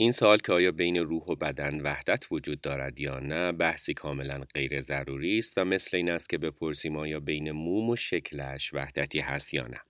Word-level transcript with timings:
این 0.00 0.10
سوال 0.10 0.38
که 0.38 0.52
آیا 0.52 0.72
بین 0.72 0.96
روح 0.96 1.22
و 1.22 1.34
بدن 1.34 1.80
وحدت 1.80 2.24
وجود 2.30 2.60
دارد 2.60 3.00
یا 3.00 3.18
نه 3.18 3.52
بحثی 3.52 3.94
کاملا 3.94 4.40
غیر 4.54 4.80
ضروری 4.80 5.38
است 5.38 5.58
و 5.58 5.64
مثل 5.64 5.96
این 5.96 6.10
است 6.10 6.28
که 6.28 6.38
بپرسیم 6.38 6.96
آیا 6.96 7.20
بین 7.20 7.50
موم 7.50 7.90
و 7.90 7.96
شکلش 7.96 8.74
وحدتی 8.74 9.20
هست 9.20 9.54
یا 9.54 9.66
نه 9.66 9.80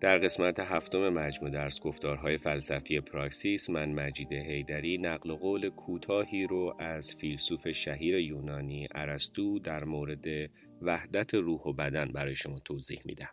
در 0.00 0.18
قسمت 0.18 0.60
هفتم 0.60 1.08
مجموع 1.08 1.50
درس 1.50 1.80
گفتارهای 1.80 2.38
فلسفی 2.38 3.00
پراکسیس 3.00 3.70
من 3.70 3.92
مجید 3.92 4.32
هیدری 4.32 4.98
نقل 4.98 5.34
قول 5.34 5.70
کوتاهی 5.70 6.46
رو 6.46 6.76
از 6.78 7.14
فیلسوف 7.14 7.68
شهیر 7.68 8.18
یونانی 8.18 8.88
ارسطو 8.94 9.58
در 9.58 9.84
مورد 9.84 10.50
وحدت 10.82 11.34
روح 11.34 11.60
و 11.60 11.72
بدن 11.72 12.12
برای 12.12 12.34
شما 12.34 12.58
توضیح 12.58 13.02
میدم. 13.04 13.30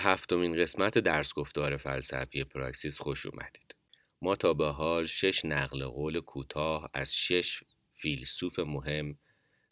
هفتمین 0.00 0.56
قسمت 0.62 0.98
درس 0.98 1.34
گفتار 1.34 1.76
فلسفی 1.76 2.44
پراکسیس 2.44 2.98
خوش 2.98 3.26
اومدید. 3.26 3.74
ما 4.22 4.36
تا 4.36 4.54
به 4.54 4.66
حال 4.66 5.06
شش 5.06 5.44
نقل 5.44 5.86
قول 5.86 6.20
کوتاه 6.20 6.90
از 6.94 7.14
شش 7.14 7.62
فیلسوف 7.96 8.58
مهم 8.58 9.18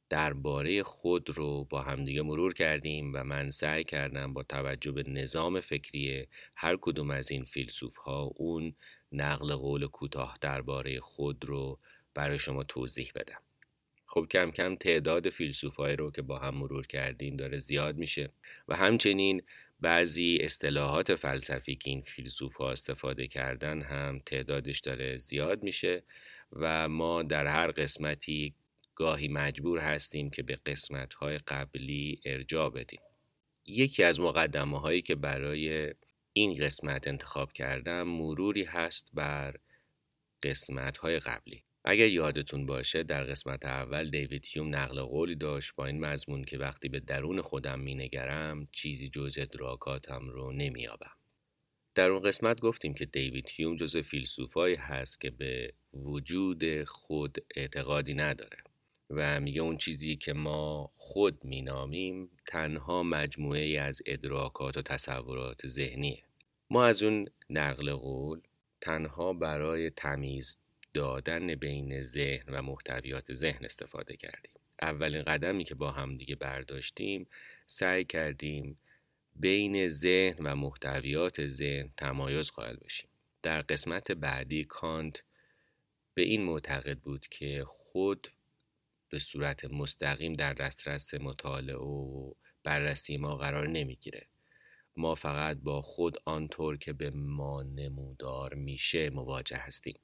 درباره 0.09 0.83
خود 0.83 1.31
رو 1.31 1.65
با 1.65 1.83
همدیگه 1.83 2.23
مرور 2.23 2.55
کردیم 2.55 3.13
و 3.15 3.25
من 3.25 3.51
سعی 3.51 3.85
کردم 3.85 4.33
با 4.33 4.43
توجه 4.43 4.93
به 4.93 5.03
نظام 5.03 5.61
فکری 5.61 6.27
هر 6.57 6.77
کدوم 6.81 7.11
از 7.11 7.31
این 7.31 7.45
فیلسوف 7.45 7.97
ها 7.97 8.23
اون 8.23 8.75
نقل 9.13 9.55
قول 9.55 9.87
کوتاه 9.87 10.39
درباره 10.41 11.01
خود 11.01 11.45
رو 11.45 11.79
برای 12.15 12.39
شما 12.39 12.65
توضیح 12.65 13.13
بدم. 13.15 13.39
خب 14.07 14.27
کم 14.31 14.51
کم 14.51 14.77
تعداد 14.77 15.29
فیلسوف 15.29 15.81
رو 15.81 16.11
که 16.11 16.23
با 16.23 16.39
هم 16.39 16.55
مرور 16.55 16.87
کردیم 16.87 17.37
داره 17.37 17.59
زیاد 17.59 17.97
میشه 17.97 18.31
و 18.69 18.77
همچنین 18.77 19.43
بعضی 19.81 20.39
اصطلاحات 20.43 21.15
فلسفی 21.15 21.77
که 21.77 21.91
این 21.91 22.03
فیلسوف 22.03 22.57
ها 22.57 22.71
استفاده 22.71 23.29
کردن 23.29 23.83
هم 23.83 24.19
تعدادش 24.27 24.81
داره 24.81 25.19
زیاد 25.19 25.63
میشه 25.63 26.03
و 26.53 26.89
ما 26.89 27.23
در 27.23 27.47
هر 27.47 27.71
قسمتی 27.71 28.55
گاهی 28.95 29.29
مجبور 29.29 29.79
هستیم 29.79 30.31
که 30.31 30.43
به 30.43 30.59
قسمت 30.67 31.15
های 31.15 31.39
قبلی 31.39 32.21
ارجاع 32.25 32.71
بدیم. 32.71 33.01
یکی 33.67 34.03
از 34.03 34.21
مقدمه 34.21 34.81
هایی 34.81 35.03
که 35.03 35.15
برای 35.15 35.95
این 36.33 36.65
قسمت 36.65 37.09
انتخاب 37.09 37.53
کردم 37.53 38.03
مروری 38.03 38.65
هست 38.65 39.11
بر 39.15 39.57
قسمت 40.43 40.97
های 40.97 41.19
قبلی. 41.19 41.65
اگر 41.91 42.09
یادتون 42.09 42.67
باشه 42.67 43.03
در 43.03 43.25
قسمت 43.25 43.65
اول 43.65 44.11
دیوید 44.11 44.45
هیوم 44.47 44.77
نقل 44.77 45.03
قولی 45.03 45.35
داشت 45.35 45.75
با 45.77 45.87
این 45.87 46.01
مضمون 46.01 46.45
که 46.45 46.59
وقتی 46.59 46.89
به 46.89 47.01
درون 47.01 47.43
خودم 47.43 47.81
مینگرم 47.81 48.69
چیزی 48.73 49.09
جز 49.09 49.39
ادراکاتم 49.39 50.29
رو 50.29 50.53
نمیابم 50.53 51.11
در 51.95 52.11
اون 52.11 52.23
قسمت 52.23 52.61
گفتیم 52.61 52.95
که 52.95 53.05
دیوید 53.05 53.49
هیوم 53.51 53.77
جز 53.77 53.97
فیلسوفایی 53.97 54.75
هست 54.75 55.21
که 55.21 55.31
به 55.31 55.73
وجود 55.95 56.85
خود 56.85 57.39
اعتقادی 57.57 58.15
نداره 58.15 58.59
و 59.11 59.41
میگه 59.41 59.61
اون 59.61 59.77
چیزی 59.77 60.17
که 60.17 60.33
ما 60.33 60.93
خود 60.97 61.45
مینامیم 61.45 62.31
تنها 62.47 63.03
مجموعه 63.03 63.81
از 63.81 64.03
ادراکات 64.07 64.77
و 64.77 64.83
تصورات 64.83 65.67
ذهنیه. 65.67 66.23
ما 66.71 66.85
از 66.85 67.03
اون 67.03 67.29
نقل 67.51 67.93
قول 67.93 68.41
تنها 68.81 69.33
برای 69.33 69.91
تمیز 69.91 70.59
دادن 70.95 71.55
بین 71.55 72.03
ذهن 72.03 72.55
و 72.55 72.63
محتویات 72.63 73.33
ذهن 73.33 73.65
استفاده 73.65 74.17
کردیم. 74.17 74.53
اولین 74.83 75.23
قدمی 75.23 75.65
که 75.65 75.75
با 75.75 75.91
هم 75.91 76.17
دیگه 76.17 76.35
برداشتیم 76.37 77.27
سعی 77.67 78.05
کردیم 78.05 78.79
بین 79.37 79.89
ذهن 79.89 80.47
و 80.47 80.55
محتویات 80.55 81.47
ذهن 81.47 81.91
تمایز 81.97 82.51
قائل 82.51 82.77
بشیم. 82.77 83.09
در 83.43 83.63
قسمت 83.63 84.13
بعدی 84.13 84.65
کانت 84.65 85.23
به 86.15 86.23
این 86.23 86.43
معتقد 86.43 86.99
بود 86.99 87.27
که 87.27 87.65
خود 87.67 88.29
به 89.11 89.19
صورت 89.19 89.65
مستقیم 89.65 90.33
در 90.33 90.55
دسترس 90.55 91.15
مطالعه 91.15 91.77
و 91.77 92.33
بررسی 92.65 93.17
ما 93.17 93.37
قرار 93.37 93.69
نمی‌گیره. 93.69 94.27
ما 94.97 95.15
فقط 95.15 95.57
با 95.57 95.83
خود 95.83 96.17
آنطور 96.25 96.77
که 96.77 96.93
به 96.93 97.11
ما 97.11 97.63
نمودار 97.63 98.55
میشه 98.55 99.11
مواجه 99.11 99.57
هستیم. 99.57 99.99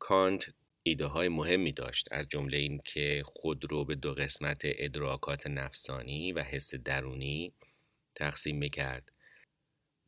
کانت 0.00 0.54
ایده 0.82 1.06
های 1.06 1.28
مهمی 1.28 1.72
داشت 1.72 2.08
از 2.12 2.28
جمله 2.28 2.56
این 2.56 2.80
که 2.84 3.22
خود 3.26 3.72
رو 3.72 3.84
به 3.84 3.94
دو 3.94 4.14
قسمت 4.14 4.60
ادراکات 4.64 5.46
نفسانی 5.46 6.32
و 6.32 6.42
حس 6.42 6.74
درونی 6.74 7.52
تقسیم 8.14 8.56
می‌کرد 8.56 9.12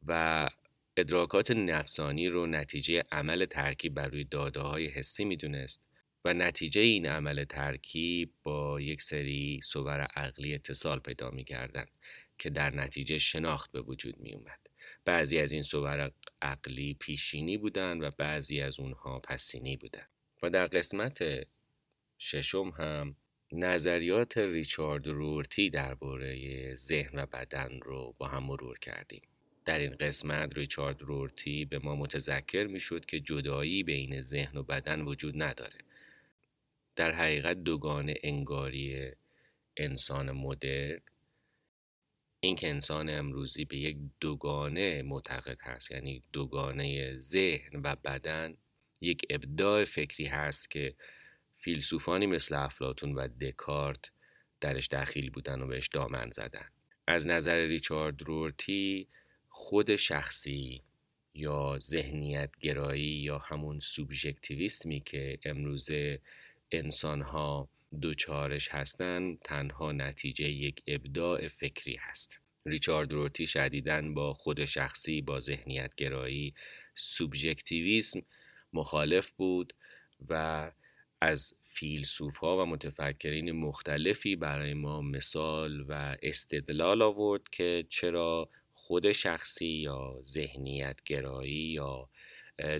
و 0.06 0.50
ادراکات 0.96 1.50
نفسانی 1.50 2.28
رو 2.28 2.46
نتیجه 2.46 3.04
عمل 3.12 3.46
ترکیب 3.46 3.94
بر 3.94 4.08
روی 4.08 4.24
داده 4.24 4.60
های 4.60 4.86
حسی 4.86 5.24
می‌دونست 5.24 5.82
و 6.24 6.34
نتیجه 6.34 6.80
این 6.80 7.06
عمل 7.06 7.44
ترکیب 7.44 8.32
با 8.42 8.80
یک 8.80 9.02
سری 9.02 9.60
صور 9.64 10.00
عقلی 10.00 10.54
اتصال 10.54 10.98
پیدا 10.98 11.30
می‌کردن 11.30 11.86
که 12.38 12.50
در 12.50 12.70
نتیجه 12.74 13.18
شناخت 13.18 13.72
به 13.72 13.80
وجود 13.80 14.20
می 14.20 14.32
اومد. 14.34 14.61
بعضی 15.04 15.38
از 15.38 15.52
این 15.52 15.62
صور 15.62 16.12
عقلی 16.42 16.94
پیشینی 16.94 17.58
بودند 17.58 18.02
و 18.02 18.10
بعضی 18.10 18.60
از 18.60 18.80
اونها 18.80 19.18
پسینی 19.18 19.76
بودند 19.76 20.08
و 20.42 20.50
در 20.50 20.66
قسمت 20.66 21.46
ششم 22.18 22.68
هم 22.68 23.16
نظریات 23.52 24.38
ریچارد 24.38 25.06
رورتی 25.06 25.70
درباره 25.70 26.74
ذهن 26.74 27.18
و 27.18 27.26
بدن 27.26 27.80
رو 27.82 28.14
با 28.18 28.28
هم 28.28 28.42
مرور 28.42 28.78
کردیم. 28.78 29.22
در 29.64 29.78
این 29.78 29.96
قسمت 29.96 30.56
ریچارد 30.56 31.02
رورتی 31.02 31.64
به 31.64 31.78
ما 31.78 31.96
متذکر 31.96 32.66
می 32.66 32.80
شد 32.80 33.06
که 33.06 33.20
جدایی 33.20 33.82
بین 33.82 34.22
ذهن 34.22 34.58
و 34.58 34.62
بدن 34.62 35.00
وجود 35.00 35.42
نداره. 35.42 35.78
در 36.96 37.12
حقیقت 37.12 37.56
دوگانه 37.56 38.14
انگاری 38.22 39.10
انسان 39.76 40.30
مدرن 40.30 41.00
اینکه 42.44 42.68
انسان 42.68 43.08
امروزی 43.08 43.64
به 43.64 43.76
یک 43.76 43.96
دوگانه 44.20 45.02
معتقد 45.02 45.58
هست 45.60 45.90
یعنی 45.90 46.22
دوگانه 46.32 47.16
ذهن 47.18 47.80
و 47.84 47.96
بدن 48.04 48.56
یک 49.00 49.26
ابداع 49.30 49.84
فکری 49.84 50.26
هست 50.26 50.70
که 50.70 50.94
فیلسوفانی 51.56 52.26
مثل 52.26 52.54
افلاتون 52.54 53.14
و 53.14 53.28
دکارت 53.40 54.10
درش 54.60 54.88
دخیل 54.88 55.30
بودن 55.30 55.62
و 55.62 55.66
بهش 55.66 55.88
دامن 55.88 56.30
زدن. 56.30 56.66
از 57.06 57.26
نظر 57.26 57.66
ریچارد 57.66 58.22
رورتی 58.22 59.08
خود 59.48 59.96
شخصی 59.96 60.82
یا 61.34 61.78
ذهنیت 61.78 62.50
گرایی 62.60 63.22
یا 63.22 63.38
همون 63.38 63.78
سوبژکتیویسمی 63.78 65.00
که 65.00 65.38
امروزه 65.44 66.20
انسانها 66.72 67.68
دوچارش 68.00 68.68
هستند 68.68 69.38
تنها 69.44 69.92
نتیجه 69.92 70.48
یک 70.48 70.82
ابداع 70.86 71.48
فکری 71.48 71.96
هست. 72.00 72.40
ریچارد 72.66 73.12
روتی 73.12 73.46
شدیدن 73.46 74.14
با 74.14 74.34
خود 74.34 74.64
شخصی 74.64 75.22
با 75.22 75.40
ذهنیت 75.40 75.94
گرایی 75.94 76.54
سوبژکتیویسم 76.94 78.22
مخالف 78.72 79.30
بود 79.30 79.74
و 80.28 80.70
از 81.20 81.54
فیلسوف 81.74 82.36
ها 82.36 82.62
و 82.62 82.66
متفکرین 82.66 83.52
مختلفی 83.52 84.36
برای 84.36 84.74
ما 84.74 85.00
مثال 85.00 85.84
و 85.88 86.16
استدلال 86.22 87.02
آورد 87.02 87.42
که 87.52 87.86
چرا 87.88 88.48
خود 88.74 89.12
شخصی 89.12 89.66
یا 89.66 90.22
ذهنیت 90.24 90.96
گرایی 91.04 91.72
یا 91.72 92.08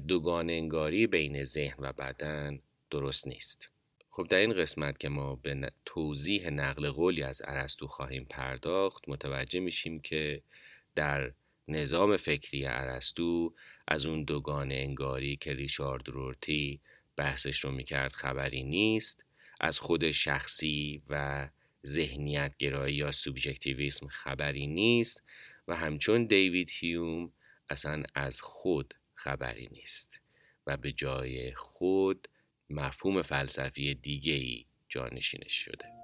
دوگان 0.08 0.50
انگاری 0.50 1.06
بین 1.06 1.44
ذهن 1.44 1.76
و 1.78 1.92
بدن 1.92 2.60
درست 2.90 3.28
نیست. 3.28 3.72
خب 4.14 4.26
در 4.30 4.38
این 4.38 4.52
قسمت 4.52 4.98
که 4.98 5.08
ما 5.08 5.36
به 5.36 5.72
توضیح 5.84 6.50
نقل 6.50 6.90
قولی 6.90 7.22
از 7.22 7.42
ارسطو 7.44 7.86
خواهیم 7.86 8.26
پرداخت 8.30 9.08
متوجه 9.08 9.60
میشیم 9.60 10.00
که 10.00 10.42
در 10.94 11.32
نظام 11.68 12.16
فکری 12.16 12.66
ارسطو 12.66 13.54
از 13.88 14.06
اون 14.06 14.24
دوگان 14.24 14.72
انگاری 14.72 15.36
که 15.36 15.52
ریشارد 15.52 16.08
رورتی 16.08 16.80
بحثش 17.16 17.64
رو 17.64 17.70
می‌کرد 17.70 18.12
خبری 18.12 18.62
نیست. 18.62 19.24
از 19.60 19.78
خود 19.78 20.10
شخصی 20.10 21.02
و 21.08 21.48
ذهنیت 21.86 22.56
گرایی 22.58 22.96
یا 22.96 23.12
سوبژکتیویسم 23.12 24.06
خبری 24.06 24.66
نیست 24.66 25.22
و 25.68 25.76
همچون 25.76 26.26
دیوید 26.26 26.70
هیوم 26.80 27.32
اصلا 27.70 28.02
از 28.14 28.40
خود 28.40 28.94
خبری 29.14 29.68
نیست 29.72 30.20
و 30.66 30.76
به 30.76 30.92
جای 30.92 31.54
خود 31.54 32.28
مفهوم 32.72 33.22
فلسفی 33.22 33.94
دیگه 33.94 34.32
ای 34.32 34.66
جانشینش 34.88 35.52
شده. 35.52 36.01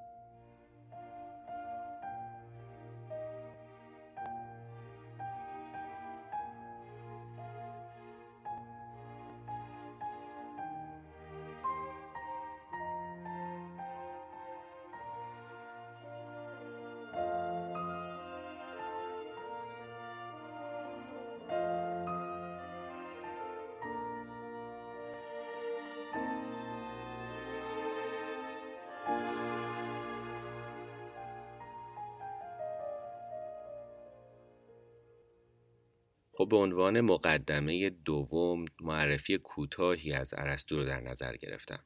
به 36.48 36.56
عنوان 36.56 37.00
مقدمه 37.00 37.90
دوم 37.90 38.64
معرفی 38.80 39.38
کوتاهی 39.38 40.12
از 40.12 40.34
ارسطو 40.36 40.76
رو 40.76 40.84
در 40.84 41.00
نظر 41.00 41.36
گرفتم 41.36 41.84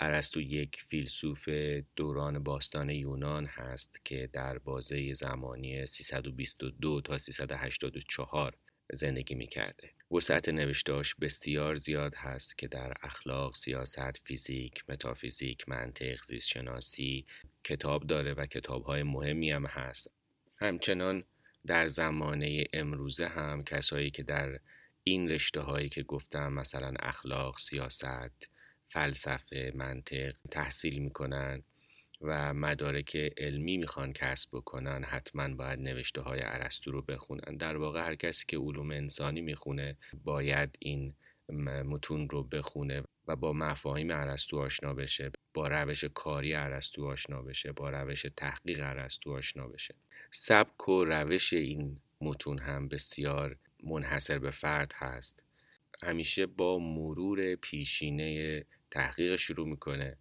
ارسطو 0.00 0.40
یک 0.40 0.76
فیلسوف 0.88 1.48
دوران 1.96 2.42
باستان 2.42 2.90
یونان 2.90 3.46
هست 3.46 3.96
که 4.04 4.30
در 4.32 4.58
بازه 4.58 5.14
زمانی 5.14 5.86
322 5.86 7.00
تا 7.00 7.18
384 7.18 8.56
زندگی 8.92 9.34
می 9.34 9.46
کرده. 9.46 9.90
وسعت 10.10 10.48
نوشتاش 10.48 11.14
بسیار 11.14 11.76
زیاد 11.76 12.14
هست 12.14 12.58
که 12.58 12.68
در 12.68 12.92
اخلاق، 13.02 13.54
سیاست، 13.54 14.16
فیزیک، 14.24 14.84
متافیزیک، 14.88 15.68
منطق، 15.68 16.18
زیست 16.28 16.48
شناسی 16.48 17.26
کتاب 17.64 18.06
داره 18.06 18.34
و 18.34 18.46
کتابهای 18.46 19.02
مهمی 19.02 19.50
هم 19.50 19.66
هست. 19.66 20.10
همچنان 20.56 21.24
در 21.66 21.86
زمانه 21.86 22.64
امروزه 22.72 23.26
هم 23.26 23.64
کسایی 23.64 24.10
که 24.10 24.22
در 24.22 24.58
این 25.04 25.28
رشته 25.28 25.60
هایی 25.60 25.88
که 25.88 26.02
گفتم 26.02 26.52
مثلا 26.52 26.92
اخلاق، 27.00 27.58
سیاست، 27.58 28.48
فلسفه، 28.88 29.72
منطق 29.74 30.34
تحصیل 30.50 30.98
می‌کنن 30.98 31.62
و 32.20 32.54
مدارک 32.54 33.16
علمی 33.16 33.76
می‌خوان 33.76 34.12
کسب 34.12 34.48
بکنن 34.52 35.04
حتما 35.04 35.54
باید 35.54 35.78
نوشته 35.78 36.20
های 36.20 36.40
عرستو 36.40 36.90
رو 36.90 37.02
بخونن. 37.02 37.56
در 37.56 37.76
واقع 37.76 38.06
هر 38.06 38.14
کسی 38.14 38.44
که 38.48 38.58
علوم 38.58 38.90
انسانی 38.90 39.40
می‌خونه 39.40 39.96
باید 40.24 40.76
این 40.78 41.14
متون 41.84 42.28
رو 42.28 42.42
بخونه 42.42 43.02
و 43.28 43.36
با 43.36 43.52
مفاهیم 43.52 44.12
عرستو 44.12 44.58
آشنا 44.58 44.94
بشه 44.94 45.30
با 45.54 45.68
روش 45.68 46.04
کاری 46.04 46.52
عرستو 46.52 47.06
آشنا 47.06 47.42
بشه 47.42 47.72
با 47.72 47.90
روش 47.90 48.26
تحقیق 48.36 48.80
عرستو 48.80 49.32
آشنا 49.32 49.68
بشه. 49.68 49.94
سبک 50.30 50.88
و 50.88 51.04
روش 51.04 51.52
این 51.52 52.00
متون 52.20 52.58
هم 52.58 52.88
بسیار 52.88 53.56
منحصر 53.84 54.38
به 54.38 54.50
فرد 54.50 54.92
هست. 54.96 55.42
همیشه 56.02 56.46
با 56.46 56.78
مرور 56.78 57.54
پیشینه 57.54 58.64
تحقیق 58.90 59.36
شروع 59.36 59.68
می‌کنه 59.68 60.16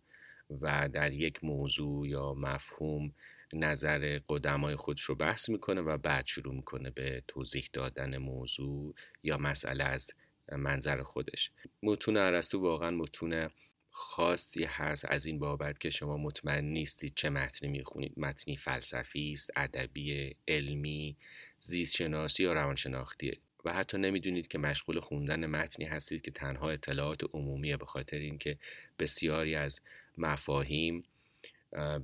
و 0.62 0.89
در 0.94 1.13
یک 1.13 1.44
موضوع 1.44 2.07
یا 2.07 2.33
مفهوم 2.33 3.13
نظر 3.54 4.19
قدمای 4.30 4.75
خودش 4.75 5.01
رو 5.01 5.15
بحث 5.15 5.50
می‌کنه 5.50 5.81
و 5.81 5.98
بعد 5.98 6.25
شروع 6.25 6.56
می‌کنه 6.56 6.89
به 6.89 7.24
توضیح 7.27 7.69
دادن 7.74 8.18
موضوع 8.18 8.95
یا 9.24 9.38
مسئله 9.38 9.83
از 9.83 10.12
منظر 10.51 11.03
خودش. 11.03 11.51
متون 11.83 12.17
ارسطو 12.17 12.59
واقعا 12.59 12.91
متون 12.91 13.49
خاصی 13.91 14.63
هست 14.63 15.05
از 15.09 15.25
این 15.25 15.39
بابت 15.39 15.79
که 15.79 15.89
شما 15.89 16.17
مطمئن 16.17 16.65
نیستید 16.65 17.13
چه 17.15 17.29
متنی 17.29 17.69
می‌خونید. 17.69 18.13
متنی 18.17 18.55
فلسفی 18.55 19.31
است 19.31 19.51
ادبی 19.55 20.35
علمی 20.47 21.17
زیست 21.59 21.95
شناسی 21.95 22.44
یا 22.44 22.53
روانشناختیه 22.53 23.38
و 23.65 23.73
حتی 23.73 23.97
نمی‌دونید 23.97 24.47
که 24.47 24.57
مشغول 24.57 24.99
خوندن 24.99 25.45
متنی 25.45 25.85
هستید 25.85 26.21
که 26.21 26.31
تنها 26.31 26.69
اطلاعات 26.69 27.21
عمومیه 27.33 27.77
به 27.77 27.85
خاطر 27.85 28.17
اینکه 28.17 28.57
بسیاری 28.99 29.55
از 29.55 29.81
مفاهیم 30.17 31.03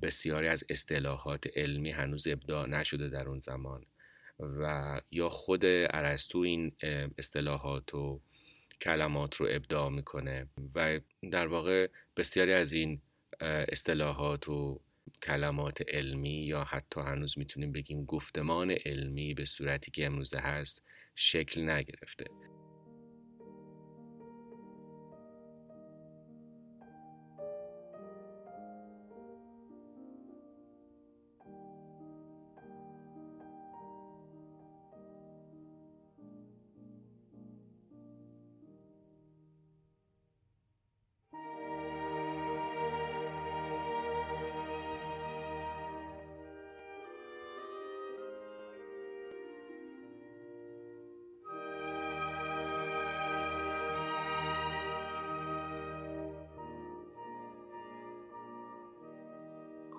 بسیاری 0.02 0.48
از 0.48 0.64
اصطلاحات 0.70 1.48
علمی 1.56 1.92
هنوز 1.92 2.28
ابداع 2.28 2.68
نشده 2.68 3.10
در 3.10 3.30
اون 3.30 3.40
زمان. 3.40 3.86
و 4.40 5.02
یا 5.12 5.30
خود 5.30 5.66
ارسطو 5.66 6.38
این 6.38 6.72
اصطلاحات 7.18 7.94
و 7.94 8.22
کلمات 8.84 9.36
رو 9.36 9.48
ابداع 9.50 9.90
می‌کنه 9.90 10.48
و 10.76 11.00
در 11.32 11.48
واقع 11.48 11.88
بسیاری 12.18 12.54
از 12.54 12.74
این 12.74 13.02
اصطلاحات 13.42 14.50
و 14.50 14.80
کلمات 15.24 15.82
علمی 15.88 16.46
یا 16.46 16.64
حتی 16.64 17.02
هنوز 17.02 17.38
می‌تونیم 17.38 17.72
بگیم 17.72 18.06
گفتمان 18.06 18.72
علمی 18.86 19.34
به 19.34 19.46
صورتی 19.46 19.92
که 19.92 20.06
امروزه 20.06 20.38
هست 20.38 20.84
شکل 21.16 21.70
نگرفته. 21.70 22.26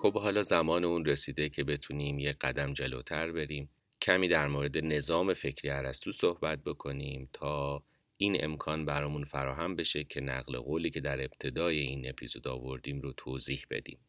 خب 0.05 0.13
حالا 0.13 0.41
زمان 0.41 0.83
اون 0.83 1.05
رسیده 1.05 1.49
که 1.49 1.63
بتونیم 1.63 2.19
یه 2.19 2.33
قدم 2.33 2.73
جلوتر 2.73 3.31
بریم. 3.31 3.69
کمی 4.01 4.27
در 4.27 4.47
مورد 4.47 4.77
نظام 4.77 5.33
فکری 5.33 5.69
ارسطو 5.69 6.11
صحبت 6.11 6.59
بکنیم 6.63 7.29
تا 7.33 7.83
این 8.17 8.43
امکان 8.43 8.85
برامون 8.85 9.23
فراهم 9.23 9.75
بشه 9.75 10.03
که 10.03 10.21
نقل 10.21 10.57
قولی 10.57 10.89
که 10.89 10.99
در 10.99 11.21
ابتدای 11.21 11.79
این 11.79 12.09
اپیزود 12.09 12.47
آوردیم 12.47 13.01
رو 13.01 13.13
توضیح 13.17 13.65
بدیم. 13.69 13.99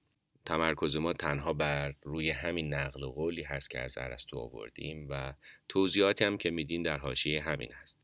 تمرکز 0.46 0.96
ما 0.96 1.12
تنها 1.12 1.52
بر 1.52 1.94
روی 2.02 2.30
همین 2.30 2.74
نقل 2.74 3.06
قولی 3.06 3.42
هست 3.42 3.70
که 3.70 3.78
از 3.78 3.98
ارسطو 3.98 4.38
آوردیم 4.38 5.06
و 5.10 5.34
توضیحاتی 5.68 6.24
هم 6.24 6.38
که 6.38 6.50
میدین 6.50 6.82
در 6.82 6.98
حاشیه 6.98 7.42
همین 7.42 7.72
هست. 7.72 7.98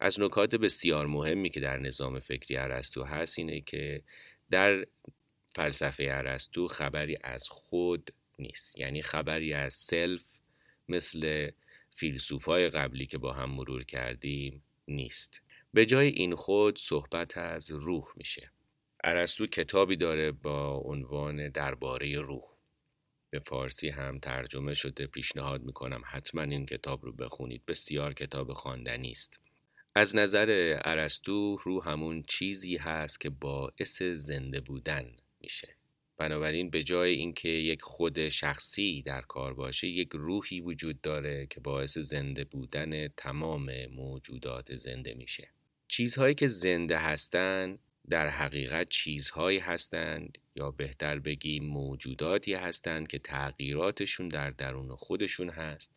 از 0.00 0.20
نکات 0.20 0.54
بسیار 0.54 1.06
مهمی 1.06 1.50
که 1.50 1.60
در 1.60 1.78
نظام 1.78 2.20
فکری 2.20 2.56
ارسطو 2.56 3.04
هست 3.04 3.38
اینه 3.38 3.60
که 3.60 4.02
در 4.50 4.84
فلسفه 5.56 6.08
ارسطو 6.10 6.68
خبری 6.68 7.18
از 7.24 7.48
خود 7.48 8.10
نیست. 8.38 8.78
یعنی 8.78 9.02
خبری 9.02 9.52
از 9.52 9.74
سلف 9.74 10.24
مثل 10.88 11.50
فیلسوفای 11.96 12.68
قبلی 12.68 13.06
که 13.06 13.18
با 13.18 13.32
هم 13.32 13.50
مرور 13.50 13.84
کردیم 13.84 14.62
نیست. 14.88 15.42
به 15.74 15.86
جای 15.86 16.08
این 16.08 16.34
خود 16.34 16.78
صحبت 16.78 17.38
از 17.38 17.70
روح 17.70 18.04
میشه. 18.16 18.50
ارسطو 19.04 19.46
کتابی 19.46 19.96
داره 19.96 20.32
با 20.32 20.76
عنوان 20.76 21.48
درباره 21.48 22.18
روح. 22.18 22.44
به 23.30 23.38
فارسی 23.38 23.88
هم 23.88 24.18
ترجمه 24.18 24.74
شده. 24.74 25.06
پیشنهاد 25.06 25.62
می‌کنم 25.62 26.02
حتما 26.06 26.42
این 26.42 26.66
کتاب 26.66 27.04
رو 27.04 27.12
بخونید. 27.12 27.66
بسیار 27.66 28.14
کتاب 28.14 28.52
خواندنی 28.52 29.10
است. 29.10 29.40
از 29.94 30.16
نظر 30.16 30.80
ارسطو 30.84 31.56
روح 31.56 31.88
همون 31.88 32.22
چیزی 32.22 32.76
هست 32.76 33.20
که 33.20 33.30
باعث 33.30 34.02
زنده 34.02 34.60
بودن. 34.60 35.16
میشه. 35.40 35.76
بنابراین 36.18 36.70
به 36.70 36.82
جای 36.82 37.14
اینکه 37.14 37.48
یک 37.48 37.82
خود 37.82 38.28
شخصی 38.28 39.02
در 39.02 39.20
کار 39.20 39.54
باشه 39.54 39.88
یک 39.88 40.08
روحی 40.12 40.60
وجود 40.60 41.00
داره 41.00 41.46
که 41.50 41.60
باعث 41.60 41.98
زنده 41.98 42.44
بودن 42.44 43.08
تمام 43.08 43.86
موجودات 43.86 44.76
زنده 44.76 45.14
میشه. 45.14 45.48
چیزهایی 45.88 46.34
که 46.34 46.46
زنده 46.46 46.98
هستند 46.98 47.78
در 48.08 48.28
حقیقت 48.28 48.88
چیزهایی 48.88 49.58
هستند 49.58 50.38
یا 50.54 50.70
بهتر 50.70 51.18
بگیم 51.18 51.64
موجوداتی 51.64 52.54
هستند 52.54 53.08
که 53.08 53.18
تغییراتشون 53.18 54.28
در 54.28 54.50
درون 54.50 54.96
خودشون 54.96 55.48
هست 55.48 55.96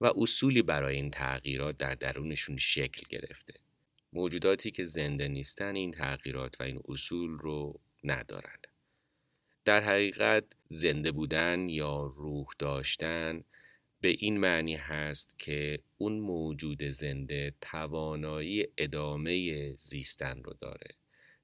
و 0.00 0.12
اصولی 0.16 0.62
برای 0.62 0.96
این 0.96 1.10
تغییرات 1.10 1.78
در 1.78 1.94
درونشون 1.94 2.56
شکل 2.56 3.02
گرفته. 3.10 3.54
موجوداتی 4.12 4.70
که 4.70 4.84
زنده 4.84 5.28
نیستن 5.28 5.76
این 5.76 5.90
تغییرات 5.90 6.60
و 6.60 6.62
این 6.64 6.80
اصول 6.88 7.30
رو 7.30 7.80
ندارند. 8.04 8.66
در 9.64 9.80
حقیقت 9.80 10.44
زنده 10.66 11.12
بودن 11.12 11.68
یا 11.68 12.12
روح 12.16 12.46
داشتن 12.58 13.44
به 14.00 14.08
این 14.08 14.38
معنی 14.38 14.74
هست 14.74 15.38
که 15.38 15.78
اون 15.98 16.12
موجود 16.12 16.82
زنده 16.82 17.54
توانایی 17.60 18.68
ادامه 18.78 19.72
زیستن 19.72 20.42
رو 20.42 20.54
داره. 20.60 20.94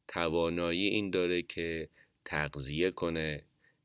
توانایی 0.08 0.88
این 0.88 1.10
داره 1.10 1.42
که 1.42 1.88
تغذیه 2.24 2.90
کنه 2.90 3.42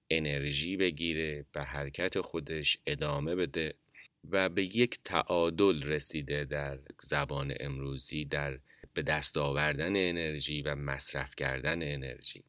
انرژی 0.09 0.77
بگیره 0.77 1.45
به 1.53 1.63
حرکت 1.63 2.21
خودش 2.21 2.77
ادامه 2.87 3.35
بده 3.35 3.73
و 4.29 4.49
به 4.49 4.63
یک 4.63 4.99
تعادل 5.03 5.83
رسیده 5.83 6.45
در 6.45 6.79
زبان 7.01 7.53
امروزی 7.59 8.25
در 8.25 8.59
به 8.93 9.01
دست 9.01 9.37
آوردن 9.37 9.95
انرژی 9.95 10.61
و 10.61 10.75
مصرف 10.75 11.35
کردن 11.35 11.93
انرژی. 11.93 12.43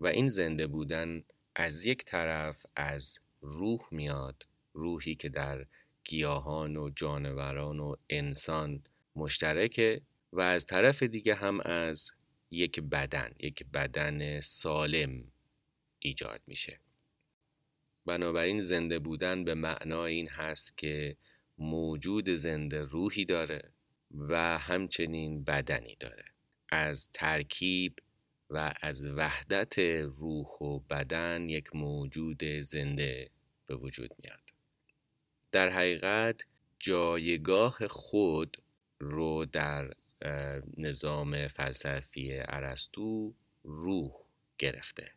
و 0.00 0.06
این 0.06 0.28
زنده 0.28 0.66
بودن 0.66 1.24
از 1.54 1.86
یک 1.86 2.04
طرف 2.04 2.66
از 2.76 3.18
روح 3.40 3.80
میاد 3.90 4.46
روحی 4.72 5.14
که 5.14 5.28
در 5.28 5.66
گیاهان 6.04 6.76
و 6.76 6.90
جانوران 6.90 7.80
و 7.80 7.96
انسان 8.10 8.82
مشترکه 9.16 10.00
و 10.32 10.40
از 10.40 10.66
طرف 10.66 11.02
دیگه 11.02 11.34
هم 11.34 11.60
از 11.60 12.10
یک 12.50 12.80
بدن 12.80 13.30
یک 13.38 13.64
بدن 13.74 14.40
سالم 14.40 15.24
ایجاد 15.98 16.40
میشه. 16.46 16.80
بنابراین 18.06 18.60
زنده 18.60 18.98
بودن 18.98 19.44
به 19.44 19.54
معنای 19.54 20.14
این 20.14 20.28
هست 20.28 20.78
که 20.78 21.16
موجود 21.58 22.30
زنده 22.30 22.84
روحی 22.84 23.24
داره 23.24 23.72
و 24.14 24.58
همچنین 24.58 25.44
بدنی 25.44 25.96
داره. 26.00 26.24
از 26.68 27.08
ترکیب 27.12 27.94
و 28.50 28.74
از 28.82 29.06
وحدت 29.06 29.78
روح 29.78 30.46
و 30.46 30.78
بدن 30.78 31.48
یک 31.48 31.76
موجود 31.76 32.44
زنده 32.44 33.30
به 33.66 33.76
وجود 33.76 34.14
میاد. 34.18 34.40
در 35.52 35.68
حقیقت 35.68 36.40
جایگاه 36.78 37.88
خود 37.88 38.62
رو 38.98 39.44
در 39.44 39.94
نظام 40.76 41.48
فلسفی 41.48 42.38
ارسطو 42.38 43.34
روح 43.62 44.12
گرفته. 44.58 45.12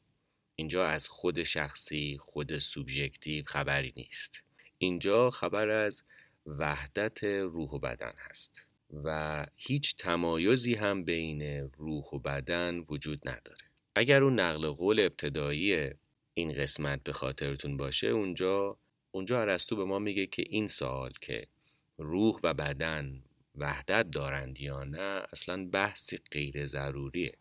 اینجا 0.55 0.87
از 0.87 1.07
خود 1.07 1.43
شخصی 1.43 2.17
خود 2.21 2.57
سوبژکتیو 2.57 3.45
خبری 3.47 3.93
نیست. 3.95 4.43
اینجا 4.77 5.29
خبر 5.29 5.69
از 5.69 6.03
وحدت 6.45 7.23
روح 7.23 7.69
و 7.69 7.79
بدن 7.79 8.13
هست. 8.17 8.67
و 9.03 9.45
هیچ 9.57 9.95
تمایزی 9.95 10.75
هم 10.75 11.03
بین 11.03 11.71
روح 11.77 12.05
و 12.13 12.19
بدن 12.19 12.85
وجود 12.89 13.29
نداره. 13.29 13.63
اگر 13.95 14.23
اون 14.23 14.39
نقل 14.39 14.69
قول 14.69 14.99
ابتدایی 14.99 15.91
این 16.33 16.53
قسمت 16.53 17.03
به 17.03 17.13
خاطرتون 17.13 17.77
باشه 17.77 18.07
اونجا 18.07 18.77
اونجا 19.11 19.41
ارسطو 19.41 19.75
به 19.75 19.85
ما 19.85 19.99
میگه 19.99 20.25
که 20.25 20.43
این 20.49 20.67
سوال 20.67 21.13
که 21.21 21.47
روح 21.97 22.39
و 22.43 22.53
بدن 22.53 23.23
وحدت 23.55 24.11
دارند 24.11 24.59
یا 24.59 24.83
نه 24.83 25.23
اصلا 25.31 25.65
بحثی 25.65 26.17
غیر 26.31 26.65
ضروریه. 26.65 27.33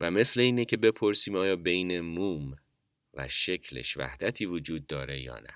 و 0.00 0.10
مثل 0.10 0.40
اینه 0.40 0.64
که 0.64 0.76
بپرسیم 0.76 1.36
آیا 1.36 1.56
بین 1.56 2.00
موم 2.00 2.56
و 3.14 3.28
شکلش 3.28 3.96
وحدتی 3.96 4.46
وجود 4.46 4.86
داره 4.86 5.20
یا 5.20 5.38
نه. 5.38 5.54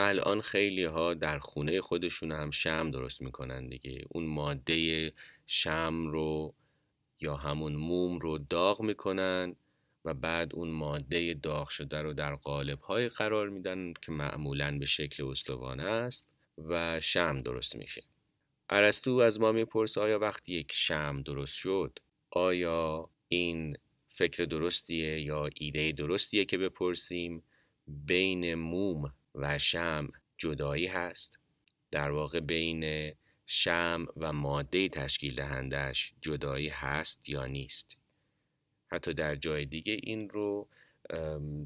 الان 0.00 0.40
خیلی 0.40 0.84
ها 0.84 1.14
در 1.14 1.38
خونه 1.38 1.80
خودشون 1.80 2.32
هم 2.32 2.50
شم 2.50 2.90
درست 2.90 3.22
می‌کنن 3.22 3.68
دیگه. 3.68 4.04
اون 4.08 4.26
ماده 4.26 5.12
شم 5.46 6.06
رو 6.06 6.54
یا 7.20 7.36
همون 7.36 7.76
موم 7.76 8.18
رو 8.18 8.38
داغ 8.38 8.82
می‌کنن 8.82 9.56
و 10.04 10.14
بعد 10.14 10.54
اون 10.54 10.70
ماده 10.70 11.34
داغ 11.34 11.68
شده 11.68 12.02
رو 12.02 12.12
در 12.12 12.34
قالب 12.34 12.80
های 12.80 13.08
قرار 13.08 13.48
میدن 13.48 13.92
که 14.02 14.12
معمولا 14.12 14.78
به 14.78 14.86
شکل 14.86 15.24
استوانه 15.24 15.82
است 15.82 16.36
و 16.58 17.00
شم 17.00 17.38
درست 17.38 17.76
میشه. 17.76 18.02
ارسطو 18.70 19.10
از 19.10 19.40
ما 19.40 19.52
می‌پرسه 19.52 20.00
آیا 20.00 20.18
وقتی 20.18 20.54
یک 20.54 20.72
شم 20.72 21.22
درست 21.22 21.54
شد؟ 21.54 21.98
آیا 22.30 23.10
این 23.28 23.76
فکر 24.08 24.44
درستیه 24.44 25.20
یا 25.20 25.48
ایده 25.54 25.92
درستیه 25.92 26.44
که 26.44 26.58
بپرسیم 26.58 27.42
بین 27.86 28.54
موم 28.54 29.12
و 29.38 29.58
شم 29.58 30.08
جدایی 30.38 30.86
هست. 30.86 31.38
در 31.90 32.10
واقع 32.10 32.40
بین 32.40 33.14
شم 33.46 34.06
و 34.16 34.32
ماده 34.32 34.88
تشکیل 34.88 35.34
دهندش 35.34 36.12
جدایی 36.20 36.68
هست 36.68 37.28
یا 37.28 37.46
نیست. 37.46 37.96
حتی 38.90 39.14
در 39.14 39.34
جای 39.34 39.64
دیگه 39.64 40.00
این 40.02 40.30
رو 40.30 40.68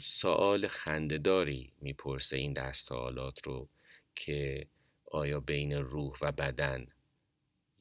سوال 0.03 0.69
خندهداری 0.69 1.73
می‌پرسه 1.81 2.37
این 2.37 2.53
دست 2.53 2.89
سوالات 2.89 3.47
رو 3.47 3.69
که 4.17 4.67
آیا 5.11 5.41
بین 5.41 5.73
روح 5.73 6.17
و 6.21 6.33
بدن 6.33 6.87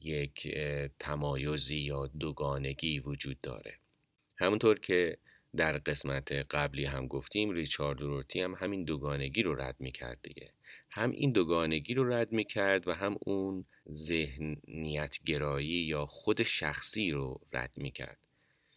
یک 0.00 0.58
تمایزی 0.98 1.78
یا 1.78 2.06
دوگانگی 2.06 2.98
وجود 2.98 3.40
داره. 3.40 3.78
همونطور 4.36 4.78
که 4.78 5.18
در 5.56 5.78
قسمت 5.78 6.32
قبلی 6.32 6.84
هم 6.84 7.06
گفتیم 7.06 7.50
ریچارد 7.50 8.00
رورتی 8.00 8.40
هم 8.40 8.54
همین 8.54 8.84
دوگانگی 8.84 9.42
رو 9.42 9.54
رد 9.54 9.76
می‌کرد 9.78 10.18
دیگه. 10.22 10.50
هم 10.90 11.10
این 11.10 11.32
دوگانگی 11.32 11.94
رو 11.94 12.12
رد 12.12 12.32
می‌کرد 12.32 12.88
و 12.88 12.92
هم 12.92 13.16
اون 13.20 13.64
ذهنیت 13.90 15.18
گرایی 15.26 15.68
یا 15.68 16.06
خود 16.06 16.42
شخصی 16.42 17.10
رو 17.10 17.40
رد 17.52 17.74
می‌کرد. 17.76 18.18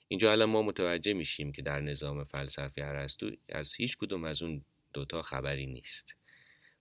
اینجا 0.08 0.32
الان 0.32 0.50
ما 0.50 0.62
متوجه 0.62 1.14
میشیم 1.14 1.52
که 1.52 1.62
در 1.62 1.82
نظام 1.82 2.24
فلسفی 2.24 2.82
ارسطو 2.82 3.32
از 3.50 3.74
هیچ 3.76 3.98
کدوم 3.98 4.24
از 4.24 4.42
اون 4.42 4.62
دوتا 4.94 5.22
خبری 5.22 5.66
نیست. 5.66 6.16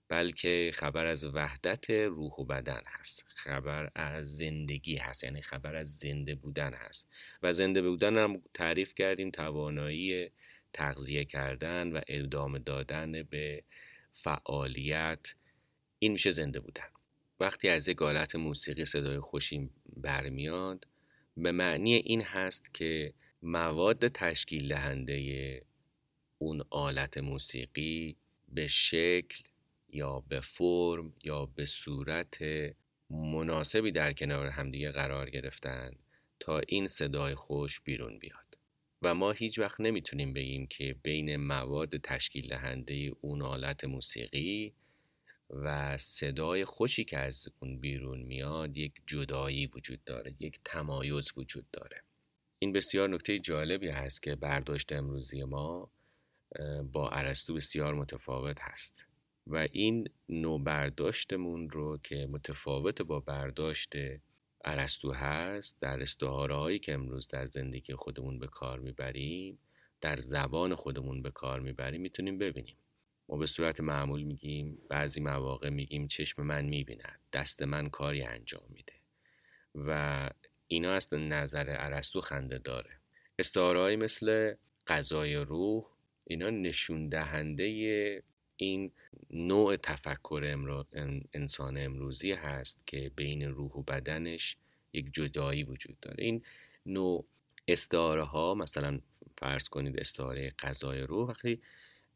بلکه 0.09 0.71
خبر 0.73 1.05
از 1.05 1.25
وحدت 1.25 1.89
روح 1.89 2.33
و 2.33 2.43
بدن 2.43 2.81
هست. 2.85 3.25
خبر 3.27 3.91
از 3.95 4.37
زندگی 4.37 4.95
هست 4.95 5.23
یعنی 5.23 5.41
خبر 5.41 5.75
از 5.75 5.97
زنده 5.97 6.35
بودن 6.35 6.73
هست. 6.73 7.09
و 7.43 7.53
زنده 7.53 7.81
بودن 7.81 8.17
هم 8.17 8.41
تعریف 8.53 8.95
کردیم 8.95 9.31
توانایی 9.31 10.31
تغذیه 10.73 11.25
کردن 11.25 11.91
و 11.91 12.01
ادامه 12.07 12.59
دادن 12.59 13.23
به 13.23 13.63
فعالیت. 14.13 15.33
این 15.99 16.11
میشه 16.11 16.31
زنده 16.31 16.59
بودن. 16.59 16.87
وقتی 17.39 17.69
از 17.69 17.87
یک 17.87 18.01
آلت 18.01 18.35
موسیقی 18.35 18.85
صدای 18.85 19.19
خوشی 19.19 19.69
برمیاد 19.97 20.87
به 21.37 21.51
معنی 21.51 21.93
این 21.93 22.21
هست 22.21 22.73
که 22.73 23.13
مواد 23.43 24.07
تشکیل 24.07 24.67
دهنده 24.67 25.61
اون 26.37 26.63
آلت 26.69 27.17
موسیقی 27.17 28.15
به 28.49 28.67
شکل 28.67 29.43
یا 29.95 30.19
به 30.19 30.41
فرم 30.41 31.13
یا 31.23 31.45
به 31.45 31.65
صورت 31.65 32.37
مناسبی 33.09 33.91
در 33.91 34.13
کنار 34.13 34.47
همدیگه 34.47 34.91
قرار 34.91 35.29
گرفتن 35.29 35.91
تا 36.39 36.59
این 36.59 36.87
صدای 36.87 37.35
خوش 37.35 37.79
بیرون 37.79 38.19
بیاد. 38.19 38.57
و 39.01 39.15
ما 39.15 39.31
هیچ 39.31 39.59
وقت 39.59 39.81
نمی‌تونیم 39.81 40.33
بگیم 40.33 40.67
که 40.67 40.95
بین 41.03 41.35
مواد 41.35 41.97
تشکیل 41.97 42.47
دهنده 42.47 43.11
اون 43.21 43.41
آلت 43.41 43.83
موسیقی 43.85 44.73
و 45.49 45.97
صدای 45.97 46.65
خوشی 46.65 47.03
که 47.03 47.17
از 47.17 47.47
اون 47.59 47.79
بیرون 47.79 48.21
میاد 48.21 48.77
یک 48.77 48.93
جدایی 49.07 49.67
وجود 49.67 50.03
داره 50.03 50.35
یک 50.39 50.59
تمایز 50.65 51.37
وجود 51.37 51.65
داره. 51.71 52.01
این 52.59 52.73
بسیار 52.73 53.09
نکته 53.09 53.39
جالبی 53.39 53.89
هست 53.89 54.23
که 54.23 54.35
برداشت 54.35 54.93
امروزی 54.93 55.43
ما 55.43 55.91
با 56.91 57.09
ارسطو 57.09 57.53
بسیار 57.53 57.93
متفاوت 57.93 58.57
هست. 58.59 59.05
و 59.47 59.67
این 59.71 60.09
نوع 60.29 60.63
برداشتمون 60.63 61.69
رو 61.69 61.97
که 61.97 62.27
متفاوت 62.31 63.01
با 63.01 63.19
برداشت 63.19 63.93
ارسطو 64.65 65.11
هست 65.11 65.77
در 65.81 66.01
استعاره 66.01 66.55
هایی 66.55 66.79
که 66.79 66.93
امروز 66.93 67.27
در 67.27 67.45
زندگی 67.45 67.93
خودمون 67.93 68.39
به 68.39 68.47
کار 68.47 68.79
می‌بریم 68.79 69.59
در 70.01 70.17
زبان 70.17 70.75
خودمون 70.75 71.21
به 71.21 71.31
کار 71.31 71.59
می‌بریم 71.59 72.01
می‌تونیم 72.01 72.37
ببینیم. 72.37 72.77
ما 73.29 73.37
به 73.37 73.45
صورت 73.45 73.79
معمول 73.79 74.23
میگیم 74.23 74.77
بعضی 74.89 75.21
مواقع 75.21 75.69
میگیم 75.69 76.07
چشم 76.07 76.41
من 76.41 76.65
می‌بیند 76.65 77.19
دست 77.33 77.61
من 77.61 77.89
کاری 77.89 78.23
انجام 78.23 78.63
میده. 78.69 78.93
و 79.75 80.29
اینا 80.67 80.93
از 80.93 81.13
نظر 81.13 81.65
ارسطو 81.69 82.21
خنده 82.21 82.57
داره. 82.57 82.89
استعاره 83.39 83.95
مثل 83.95 84.55
غذای 84.87 85.35
روح 85.35 85.85
اینا 86.23 86.49
نشون 86.49 87.09
دهنده 87.09 88.23
این 88.57 88.91
نوع 89.29 89.75
تفکر 89.75 90.55
انسان 91.33 91.77
امروزی 91.77 92.31
هست 92.31 92.87
که 92.87 93.11
بین 93.15 93.41
روح 93.41 93.71
و 93.71 93.81
بدنش 93.81 94.57
یک 94.93 95.13
جدایی 95.13 95.63
وجود 95.63 95.99
داره. 95.99 96.23
این 96.23 96.43
نوع 96.85 97.25
استعاره 97.67 98.23
ها 98.23 98.53
مثلا 98.53 98.99
فرض 99.37 99.69
کنید 99.69 99.99
استعاره 99.99 100.53
غذای 100.59 101.01
روح 101.01 101.29
وقتی 101.29 101.61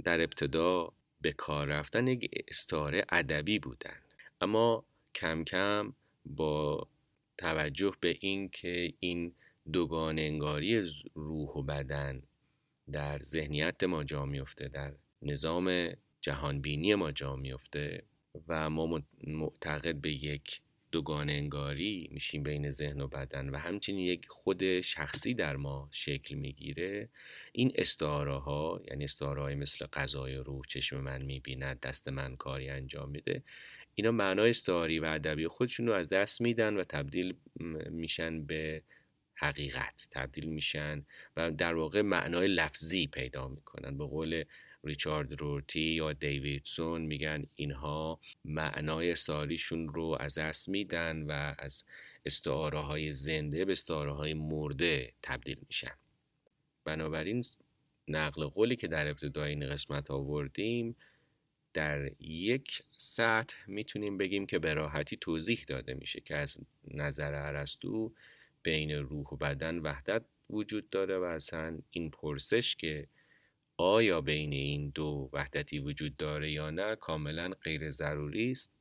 در 0.04 0.22
ابتدا 0.22 0.92
به 1.22 1.32
کار 1.32 1.68
رفتن 1.68 2.08
یک 2.08 2.46
استعاره 2.48 3.06
ادبی 3.10 3.60
بودن. 3.60 3.98
اما 4.42 4.86
کم 5.16 5.44
کم 5.44 5.94
با 6.26 6.88
توجه 7.38 7.94
به 8.00 8.18
این 8.20 8.50
که 8.50 8.94
این 9.00 9.34
دوگان 9.72 10.20
انگاری 10.20 10.84
روح 11.14 11.50
و 11.50 11.64
بدن 11.64 12.24
در 12.92 13.20
ذهنیت 13.24 13.84
ما 13.84 14.04
جا 14.04 14.26
میفته 14.26 14.68
در 14.68 14.94
نظام 15.22 15.90
جهانبینی 16.22 16.96
ما 16.96 17.12
جا 17.12 17.36
میفته 17.36 18.04
و 18.48 18.70
ما 18.70 19.02
معتقد 19.28 19.96
به 19.96 20.12
یک 20.12 20.62
دوگان 20.92 21.30
انگاری 21.30 22.10
میشیم 22.12 22.44
بین 22.44 22.72
ذهن 22.72 23.02
و 23.02 23.08
بدن 23.08 23.50
و 23.50 23.58
همچنین 23.58 24.00
یک 24.00 24.28
خود 24.28 24.82
شخصی 24.82 25.34
در 25.34 25.56
ما 25.56 25.90
شکل 25.92 26.36
می‌گیره. 26.36 27.10
این 27.52 27.72
استعاره 27.76 28.38
ها 28.38 28.82
یعنی 28.88 29.04
استعاره 29.04 29.42
های 29.42 29.56
مثل 29.56 29.86
غذای 29.86 30.36
روح 30.36 30.62
چشم 30.68 30.98
من 30.98 31.22
می‌بیند 31.22 31.80
دست 31.80 32.08
من 32.08 32.36
کاری 32.36 32.70
انجام 32.70 33.10
میده 33.10 33.44
اینا 33.96 34.12
معنای 34.12 34.50
استعاری 34.50 35.00
و 35.00 35.06
ادبی 35.06 35.48
خودشون 35.48 35.88
رو 35.88 35.94
از 35.94 36.10
دست 36.10 36.42
میدن 36.42 36.78
و 36.78 36.84
تبدیل 36.84 37.36
میشن 37.90 38.46
به 38.46 38.82
حقیقت 39.36 40.08
تبدیل 40.12 40.46
میشن 40.46 41.06
و 41.38 41.52
در 41.52 41.76
واقع 41.76 42.02
معنای 42.02 42.48
لفظی 42.48 43.08
پیدا 43.08 43.48
می‌کنن. 43.48 43.98
به 43.98 44.06
قول 44.06 44.44
ریچارد 44.84 45.42
رورتی 45.42 45.82
یا 45.82 46.14
دیویدسون 46.14 47.02
میگن 47.02 47.46
اینها 47.56 48.20
معنای 48.46 49.12
استعاریشون 49.12 49.90
رو 49.90 50.18
از 50.20 50.38
دست 50.38 50.70
میدن 50.70 51.24
و 51.24 51.56
از 51.58 51.84
استعاره 52.26 52.80
های 52.80 53.12
زنده 53.12 53.66
به 53.66 53.72
استعاره 53.72 54.14
های 54.14 54.34
مرده 54.34 55.14
تبدیل 55.24 55.58
میشن. 55.68 55.96
بنابراین 56.84 57.44
نقل 58.08 58.46
قولی 58.46 58.76
که 58.76 58.88
در 58.88 59.08
ابتدای 59.08 59.50
این 59.50 59.70
قسمت 59.70 60.12
آوردیم 60.12 60.96
در 61.74 62.12
یک 62.20 62.82
سطح 62.98 63.56
می‌تونیم 63.68 64.18
بگیم 64.18 64.46
که 64.46 64.60
به 64.60 64.74
راحتی 64.74 65.18
توضیح 65.18 65.66
داده 65.68 65.94
میشه 65.94 66.22
که 66.22 66.36
از 66.36 66.58
نظر 66.88 67.34
ارسطو 67.34 68.12
بین 68.64 68.92
روح 68.92 69.28
و 69.32 69.36
بدن 69.36 69.80
وحدت 69.80 70.26
وجود 70.50 70.90
داره 70.90 71.18
و 71.18 71.24
اصلا 71.24 71.80
این 71.92 72.10
پرسش 72.10 72.76
که 72.76 73.08
آیا 73.82 74.22
بین 74.22 74.54
این 74.54 74.92
دو 74.96 75.30
وحدتی 75.34 75.80
وجود 75.80 76.18
داره 76.18 76.52
یا 76.52 76.70
نه 76.70 76.96
کاملا 76.96 77.50
غیر 77.64 77.92
ضروری 77.92 78.52
است؟ 78.52 78.74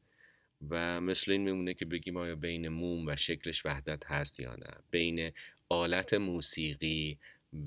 و 0.70 1.00
مثل 1.00 1.32
این 1.32 1.40
میمونه 1.40 1.74
که 1.74 1.84
بگیم 1.84 2.16
آیا 2.16 2.36
بین 2.36 2.68
موم 2.68 3.06
و 3.06 3.16
شکلش 3.16 3.66
وحدت 3.66 4.06
هست 4.06 4.40
یا 4.40 4.56
نه؟ 4.56 4.70
بین 4.90 5.32
آلت 5.68 6.14
موسیقی 6.14 7.18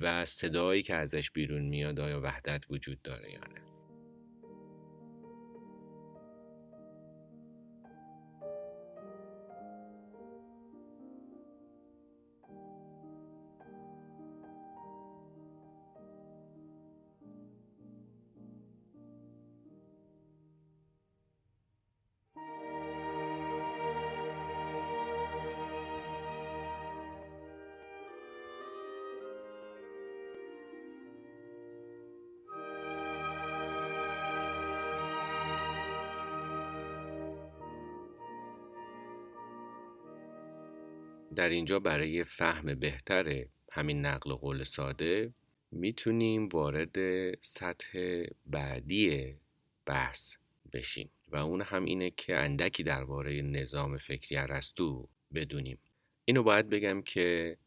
و 0.01 0.25
صدایی 0.25 0.83
که 0.83 0.95
ازش 0.95 1.31
بیرون 1.31 1.61
میاد 1.61 1.99
آیا 1.99 2.21
وحدت 2.21 2.65
وجود 2.69 3.01
داره 3.01 3.31
یا 3.31 3.39
نه؟ 3.39 3.80
در 41.35 41.49
اینجا 41.49 41.79
برای 41.79 42.23
فهم 42.23 42.75
بهتر 42.75 43.45
همین 43.71 44.05
نقل 44.05 44.33
قول 44.33 44.63
ساده 44.63 45.33
می‌تونیم 45.71 46.49
وارد 46.49 46.95
سطح 47.41 48.23
بعدی 48.45 49.35
بحث 49.85 50.35
بشیم 50.73 51.09
و 51.27 51.37
اون 51.37 51.61
هم 51.61 51.85
اینه 51.85 52.09
که 52.09 52.37
اندکی 52.37 52.83
درباره 52.83 53.41
نظام 53.41 53.97
فکری 53.97 54.37
ارسطو 54.37 55.07
بدونیم. 55.33 55.77
اینو 56.25 56.43
باید 56.43 56.69
بگم 56.69 57.01
که 57.01 57.57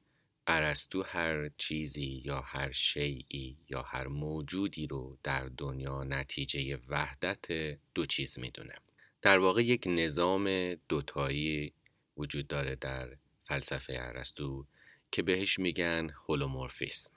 ارسطو 0.46 1.02
هر 1.02 1.50
چیزی 1.58 2.22
یا 2.24 2.40
هر 2.40 2.70
شیعی 2.70 3.56
یا 3.68 3.82
هر 3.82 4.06
موجودی 4.06 4.86
رو 4.86 5.18
در 5.22 5.46
دنیا 5.56 6.04
نتیجه 6.04 6.78
وحدت 6.88 7.46
دو 7.94 8.06
چیز 8.06 8.38
می‌دونه. 8.38 8.74
در 9.22 9.38
واقع 9.38 9.64
یک 9.64 9.84
نظام 9.86 10.74
دوتایی 10.74 11.72
وجود 12.16 12.46
داره 12.46 12.76
در 12.76 13.16
فلسفه 13.44 13.94
ارسطو 13.98 14.66
که 15.12 15.22
بهش 15.22 15.58
میگن 15.58 16.10
هولومورفیسم. 16.10 17.12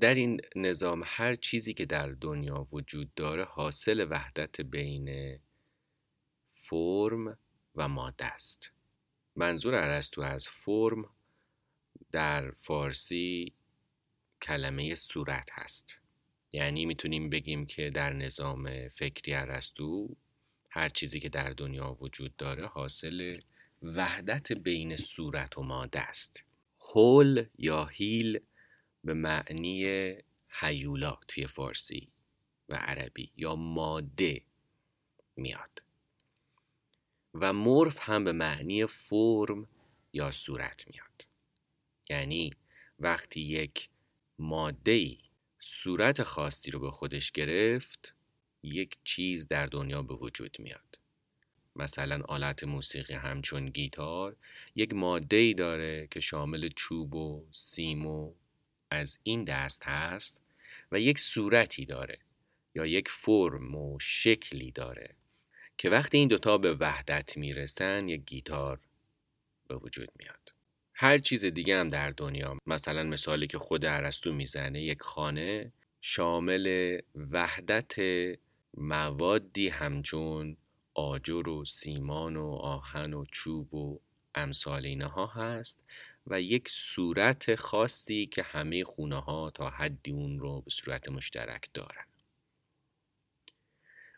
در 0.00 0.14
این 0.14 0.40
نظام 0.56 1.02
هر 1.06 1.34
چیزی 1.34 1.74
که 1.74 1.84
در 1.84 2.08
دنیا 2.08 2.68
وجود 2.72 3.14
داره 3.14 3.44
حاصل 3.44 4.06
وحدت 4.10 4.60
بین 4.60 5.38
فرم 6.50 7.38
و 7.74 7.88
ماده 7.88 8.24
است. 8.24 8.72
منظور 9.36 9.74
ارسطو 9.74 10.20
از 10.20 10.48
فرم 10.48 11.10
در 12.12 12.50
فارسی 12.50 13.52
کلمه 14.42 14.94
صورت 14.94 15.48
هست. 15.52 15.98
یعنی 16.52 16.86
می‌تونیم 16.86 17.30
بگیم 17.30 17.66
که 17.66 17.90
در 17.90 18.12
نظام 18.12 18.88
فکری 18.88 19.34
ارسطو 19.34 20.16
هر 20.70 20.88
چیزی 20.88 21.20
که 21.20 21.28
در 21.28 21.50
دنیا 21.50 21.96
وجود 22.00 22.36
داره 22.36 22.66
حاصل 22.66 23.34
وحدت 23.82 24.52
بین 24.52 24.96
صورت 24.96 25.58
و 25.58 25.62
ماده 25.62 26.00
است. 26.00 26.44
هول 26.80 27.46
یا 27.58 27.84
هیل 27.84 28.40
به 29.04 29.14
معنی 29.14 29.84
هیولا 30.48 31.18
توی 31.28 31.46
فارسی 31.46 32.08
و 32.68 32.74
عربی 32.74 33.32
یا 33.36 33.56
ماده 33.56 34.42
میاد. 35.36 35.82
و 37.34 37.52
مورف 37.52 37.98
هم 38.00 38.24
به 38.24 38.32
معنی 38.32 38.86
فرم 38.86 39.68
یا 40.12 40.32
صورت 40.32 40.84
میاد. 40.88 41.26
یعنی 42.10 42.54
وقتی 42.98 43.40
یک 43.40 43.88
ماده 44.38 45.16
صورت 45.58 46.22
خاصی 46.22 46.70
رو 46.70 46.80
به 46.80 46.90
خودش 46.90 47.32
گرفت 47.32 48.14
یک 48.62 48.98
چیز 49.04 49.48
در 49.48 49.66
دنیا 49.66 50.02
به 50.02 50.14
وجود 50.14 50.56
میاد. 50.58 50.98
مثلا 51.76 52.22
آلت 52.28 52.64
موسیقی 52.64 53.14
همچون 53.14 53.66
گیتار 53.66 54.36
یک 54.76 54.94
ماده 54.94 55.36
ای 55.36 55.54
داره 55.54 56.06
که 56.10 56.20
شامل 56.20 56.68
چوب 56.76 57.14
و 57.14 57.44
سیم 57.52 58.06
و 58.06 58.32
از 58.90 59.18
این 59.22 59.44
دست 59.44 59.82
هست 59.86 60.40
و 60.92 61.00
یک 61.00 61.18
صورتی 61.18 61.86
داره 61.86 62.18
یا 62.74 62.86
یک 62.86 63.08
فرم 63.08 63.74
و 63.74 63.98
شکلی 64.00 64.70
داره 64.70 65.14
که 65.78 65.90
وقتی 65.90 66.18
این 66.18 66.28
دوتا 66.28 66.58
به 66.58 66.74
وحدت 66.74 67.36
می‌رسن 67.36 68.08
یک 68.08 68.24
گیتار 68.26 68.80
به 69.68 69.76
وجود 69.76 70.08
میاد. 70.18 70.52
هر 70.94 71.18
چیز 71.18 71.44
دیگه 71.44 71.80
هم 71.80 71.90
در 71.90 72.10
دنیا 72.10 72.58
مثلا 72.66 73.02
مثالی 73.02 73.46
که 73.46 73.58
خود 73.58 73.86
عرستو 73.86 74.32
می‌زنه 74.32 74.82
یک 74.82 75.02
خانه 75.02 75.72
شامل 76.00 76.98
وحدت 77.30 77.94
موادی 78.76 79.68
همچون 79.68 80.56
آجر 80.94 81.48
و 81.48 81.64
سیمان 81.64 82.36
و 82.36 82.50
آهن 82.50 83.14
و 83.14 83.24
چوب 83.24 83.74
و 83.74 84.00
امثال 84.34 84.86
اینها 84.86 85.26
هست 85.26 85.86
و 86.26 86.40
یک 86.40 86.68
صورت 86.68 87.54
خاصی 87.54 88.26
که 88.26 88.42
همه 88.42 88.84
خونه 88.84 89.20
ها 89.20 89.50
تا 89.50 89.70
حدی 89.70 90.12
اون 90.12 90.38
رو 90.38 90.60
به 90.60 90.70
صورت 90.70 91.08
مشترک 91.08 91.70
دارن. 91.74 92.04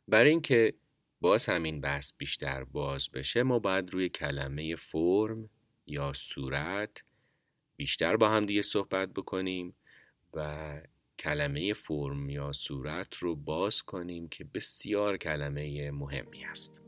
برای 0.08 0.30
اینکه 0.30 0.74
باز 1.20 1.46
همین 1.46 1.80
بحث 1.80 2.12
بیشتر 2.18 2.64
باز 2.64 3.10
بشه 3.10 3.42
ما 3.42 3.58
باید 3.58 3.90
روی 3.94 4.08
کلمه 4.08 4.76
فرم 4.76 5.50
یا 5.86 6.12
صورت 6.12 7.02
بیشتر 7.76 8.16
با 8.16 8.30
هم 8.30 8.46
دیگه 8.46 8.62
صحبت 8.62 9.08
بکنیم 9.08 9.76
و 10.34 10.80
کلمه 11.18 11.74
فرم 11.74 12.30
یا 12.30 12.52
صورت 12.52 13.14
رو 13.14 13.36
باز 13.36 13.82
کنیم 13.82 14.28
که 14.28 14.44
بسیار 14.44 15.16
کلمه 15.16 15.90
مهمی 15.90 16.44
است 16.44 16.83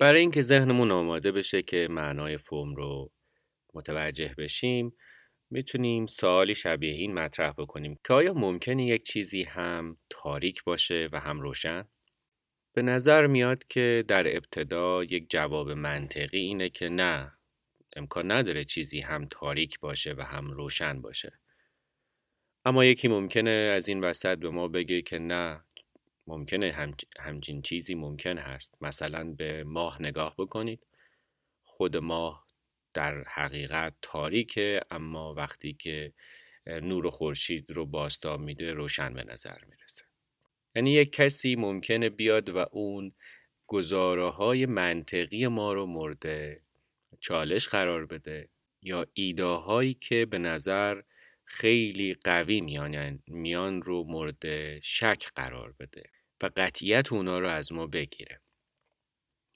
برای 0.00 0.20
اینکه 0.20 0.42
ذهنمون 0.42 0.90
آماده 0.90 1.32
بشه 1.32 1.62
که 1.62 1.88
معنای 1.90 2.38
فرم 2.38 2.74
رو 2.74 3.12
متوجه 3.74 4.34
بشیم 4.38 4.92
می‌تونیم 5.50 6.06
سوالی 6.06 6.54
شبیه 6.54 6.92
این 6.92 7.14
مطرح 7.14 7.52
بکنیم 7.52 7.98
که 8.06 8.12
آیا 8.12 8.34
ممکنه 8.34 8.86
یک 8.86 9.02
چیزی 9.02 9.42
هم 9.42 9.96
تاریک 10.10 10.64
باشه 10.64 11.08
و 11.12 11.20
هم 11.20 11.40
روشن؟ 11.40 11.88
به 12.74 12.82
نظر 12.82 13.26
میاد 13.26 13.64
که 13.68 14.04
در 14.08 14.36
ابتدا 14.36 15.04
یک 15.04 15.30
جواب 15.30 15.70
منطقی 15.70 16.38
اینه 16.38 16.70
که 16.70 16.88
نه 16.88 17.32
امکان 17.96 18.30
نداره 18.30 18.64
چیزی 18.64 19.00
هم 19.00 19.26
تاریک 19.30 19.80
باشه 19.80 20.14
و 20.18 20.22
هم 20.22 20.50
روشن 20.50 21.00
باشه 21.00 21.32
اما 22.64 22.84
یکی 22.84 23.08
ممکنه 23.08 23.50
از 23.50 23.88
این 23.88 24.04
وسط 24.04 24.38
به 24.38 24.50
ما 24.50 24.68
بگه 24.68 25.02
که 25.02 25.18
نه 25.18 25.64
ممکنه 26.28 26.72
هم، 26.72 26.94
همچین 27.18 27.62
چیزی 27.62 27.94
ممکن 27.94 28.38
هست. 28.38 28.74
مثلا 28.80 29.24
به 29.24 29.64
ماه 29.64 30.02
نگاه 30.02 30.34
بکنید. 30.38 30.86
خود 31.64 31.96
ماه 31.96 32.46
در 32.94 33.22
حقیقت 33.22 33.94
تاریکه 34.02 34.80
اما 34.90 35.34
وقتی 35.34 35.72
که 35.72 36.12
نور 36.66 37.10
خورشید 37.10 37.70
رو 37.70 37.86
باستاب 37.86 38.40
میده 38.40 38.72
روشن 38.72 39.14
به 39.14 39.24
نظر 39.24 39.58
می‌رسه. 39.68 40.04
یعنی 40.74 40.92
یک 40.92 41.12
کسی 41.12 41.56
ممکنه 41.56 42.08
بیاد 42.08 42.48
و 42.48 42.58
اون 42.58 43.12
گزاره 43.66 44.30
های 44.30 44.66
منطقی 44.66 45.46
ما 45.46 45.72
رو 45.72 45.86
مورد 45.86 46.56
چالش 47.20 47.68
قرار 47.68 48.06
بده 48.06 48.48
یا 48.82 49.06
ایده 49.12 49.44
هایی 49.44 49.94
که 49.94 50.26
به 50.26 50.38
نظر 50.38 51.02
خیلی 51.44 52.14
قوی 52.14 52.60
میان 52.60 53.22
میان 53.26 53.82
رو 53.82 54.04
مورد 54.04 54.80
شک 54.80 55.26
قرار 55.34 55.74
بده. 55.80 56.02
و 56.42 56.50
قطعیت 56.56 57.12
اونا 57.12 57.38
رو 57.38 57.48
از 57.48 57.72
ما 57.72 57.86
بگیره. 57.86 58.40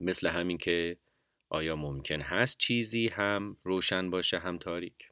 مثل 0.01 0.29
همین 0.29 0.59
که 0.59 0.97
آیا 1.49 1.77
ممکن 1.77 2.21
هست 2.21 2.59
چیزی 2.59 3.09
هم 3.09 3.57
روشن 3.63 4.11
باشه 4.11 4.39
هم 4.39 4.59
تاریک؟ 4.59 5.09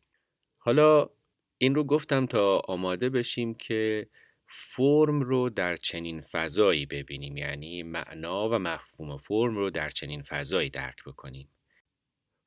حالا 0.59 1.11
این 1.59 1.75
رو 1.75 1.85
گفتم 1.85 2.27
تا 2.27 2.59
آماده 2.59 3.11
بشیم 3.11 3.55
که 3.55 4.07
فرم 4.47 5.21
رو 5.21 5.51
در 5.51 5.77
چنین 5.77 6.21
فضایی 6.21 6.87
ببینیم. 6.87 7.37
یعنی 7.37 7.83
معنا 7.83 8.49
و 8.49 8.59
مفهوم 8.59 9.17
فرم 9.17 9.57
رو 9.57 9.71
در 9.71 9.89
چنین 9.89 10.23
فضایی 10.23 10.71
درک 10.71 11.05
بکنیم. 11.05 11.49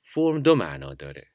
فرم 0.01 0.41
دو 0.41 0.55
معنا 0.55 0.93
داره. 0.93 1.27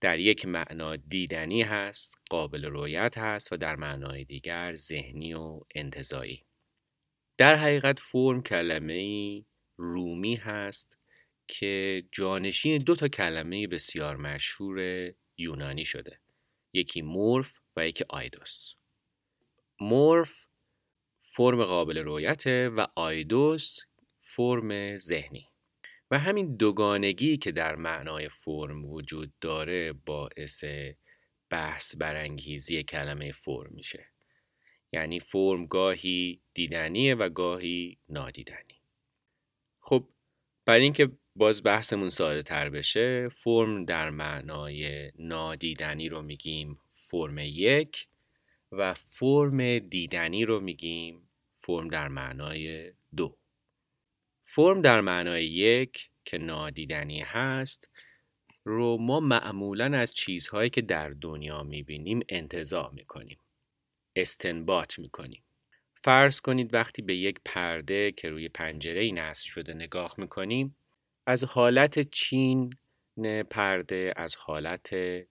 در 0.00 0.18
یک 0.18 0.46
معنا 0.46 0.96
دیدنی 0.96 1.62
هست 1.62 2.18
قابل 2.30 2.64
رویت 2.64 3.18
هست 3.18 3.52
و 3.52 3.56
در 3.56 3.76
معنای 3.76 4.24
دیگر 4.24 4.74
ذهنی 4.74 5.34
و 5.34 5.60
انتظایی. 5.74 6.44
در 7.40 7.56
حقیقت 7.56 8.00
فرم 8.00 8.42
کلمه 8.42 9.44
رومی 9.76 10.34
هست 10.34 10.96
که 11.48 12.02
جانشین 12.12 12.78
دو 12.78 12.94
تا 12.94 13.08
کلمه 13.08 13.66
بسیار 13.66 14.16
مشهور 14.16 14.78
یونانی 15.36 15.84
شده. 15.84 16.20
یکی 16.72 17.02
مورف 17.02 17.60
و 17.76 17.86
یکی 17.86 18.04
آیدوس. 18.08 18.74
مورف 19.80 20.46
فرم 21.20 21.64
قابل 21.64 21.98
رویته 21.98 22.68
و 22.68 22.86
آیدوس 22.96 23.78
فرم 24.20 24.98
ذهنی. 24.98 25.46
و 26.10 26.18
همین 26.18 26.56
دوگانگی 26.56 27.36
که 27.36 27.52
در 27.52 27.76
معنای 27.76 28.28
فرم 28.28 28.84
وجود 28.84 29.32
داره 29.40 29.92
باعث 29.92 30.64
بحث 31.50 31.96
برانگیزی 31.96 32.82
کلمه 32.82 33.32
فرم 33.32 33.70
میشه. 33.74 34.09
یعنی 34.92 35.20
فرم 35.20 35.66
گاهی 35.66 36.40
دیدنیه 36.54 37.14
و 37.14 37.28
گاهی 37.28 37.98
نادیدنی. 38.08 38.80
خب 39.80 40.04
برای 40.64 40.82
اینکه 40.82 41.10
باز 41.36 41.62
بحثمون 41.62 42.08
ساده 42.08 42.42
تر 42.42 42.70
بشه 42.70 43.28
فرم 43.28 43.84
در 43.84 44.10
معنای 44.10 45.10
نادیدنی 45.18 46.08
رو 46.08 46.22
میگیم 46.22 46.78
فرم 46.92 47.38
یک 47.38 48.06
و 48.72 48.94
فرم 48.94 49.78
دیدنی 49.78 50.44
رو 50.44 50.60
میگیم 50.60 51.28
فرم 51.58 51.88
در 51.88 52.08
معنای 52.08 52.92
دو. 53.16 53.36
فرم 54.44 54.82
در 54.82 55.00
معنای 55.00 55.44
یک 55.44 56.10
که 56.24 56.38
نادیدنی 56.38 57.20
هست 57.20 57.90
رو 58.64 58.96
ما 58.96 59.20
معمولا 59.20 59.98
از 59.98 60.14
چیزهایی 60.14 60.70
که 60.70 60.80
در 60.80 61.10
دنیا 61.10 61.62
می‌بینیم 61.62 62.20
انتظار 62.28 62.90
می‌کنیم. 62.90 63.38
استنباط 64.16 64.98
می‌کنیم. 64.98 65.42
فرض 65.94 66.40
کنید 66.40 66.74
وقتی 66.74 67.02
به 67.02 67.16
یک 67.16 67.38
پرده 67.44 68.12
که 68.12 68.30
روی 68.30 68.48
پنجره 68.48 69.10
نصب 69.12 69.42
شده 69.42 69.74
نگاه 69.74 70.14
می‌کنیم 70.18 70.76
از 71.26 71.44
حالت 71.44 72.10
چین 72.10 72.74
پرده 73.50 74.12
از 74.16 74.36
حالت 74.36 74.90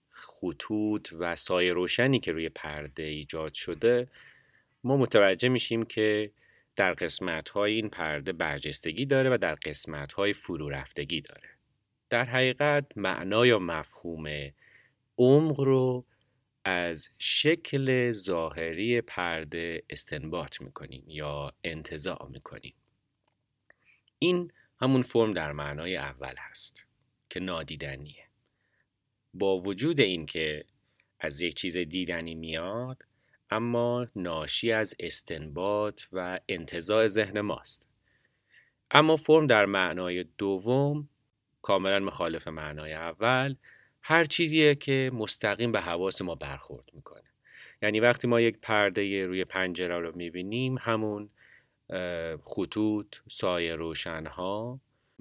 خطوط 0.09 1.09
و 1.19 1.35
سایه 1.35 1.73
روشنی 1.73 2.19
که 2.19 2.31
روی 2.31 2.49
پرده 2.49 3.03
ایجاد 3.03 3.53
شده 3.53 4.07
ما 4.83 4.97
متوجه 4.97 5.49
میشیم 5.49 5.83
که 5.83 6.31
در 6.75 6.93
قسمت 6.93 7.49
های 7.49 7.73
این 7.73 7.89
پرده 7.89 8.31
برجستگی 8.31 9.05
داره 9.05 9.29
و 9.29 9.37
در 9.37 9.55
قسمت 9.55 10.13
های 10.13 10.33
فرو 10.33 10.69
رفتگی 10.69 11.21
داره. 11.21 11.49
در 12.09 12.25
حقیقت 12.25 12.85
معنا 12.95 13.45
یا 13.45 13.59
مفهوم 13.59 14.27
عمق 15.17 15.61
رو 15.61 16.05
از 16.63 17.09
شکل 17.19 18.11
ظاهری 18.11 19.01
پرده 19.01 19.83
استنباط 19.89 20.61
می‌کنیم 20.61 21.03
یا 21.07 21.53
انتظاع 21.63 22.27
می‌کنیم. 22.29 22.73
این 24.19 24.51
همون 24.81 25.01
فرم 25.01 25.33
در 25.33 25.51
معنای 25.51 25.97
اول 25.97 26.35
هست 26.37 26.85
که 27.29 27.39
نادیدنیه. 27.39 28.25
با 29.33 29.59
وجود 29.59 29.99
اینکه 29.99 30.65
از 31.19 31.41
یک 31.41 31.53
چیز 31.53 31.77
دیدنی 31.77 32.35
میاد 32.35 33.03
اما 33.51 34.07
ناشی 34.15 34.71
از 34.71 34.95
استنباط 34.99 36.01
و 36.11 36.39
انتظاع 36.49 37.07
ذهن 37.07 37.41
ماست. 37.41 37.89
اما 38.91 39.17
فرم 39.17 39.47
در 39.47 39.65
معنای 39.65 40.25
دوم 40.37 41.09
کاملا 41.61 41.99
مخالف 41.99 42.47
معنای 42.47 42.93
اول 42.93 43.55
هر 44.09 44.25
چیزیه 44.25 44.75
که 44.75 45.11
مستقیم 45.13 45.71
به 45.71 45.81
حواس 45.81 46.21
ما 46.21 46.35
برخورد 46.35 46.89
می‌کنه. 46.93 47.23
یعنی 47.81 47.99
وقتی 47.99 48.27
ما 48.27 48.41
یک 48.41 48.57
پرده 48.61 49.25
روی 49.25 49.45
پنجره 49.45 49.99
رو 49.99 50.15
می‌بینیم 50.15 50.77
همون 50.81 51.29
خطوط 52.41 53.15
سایه 53.27 53.75
روشنها 53.75 54.79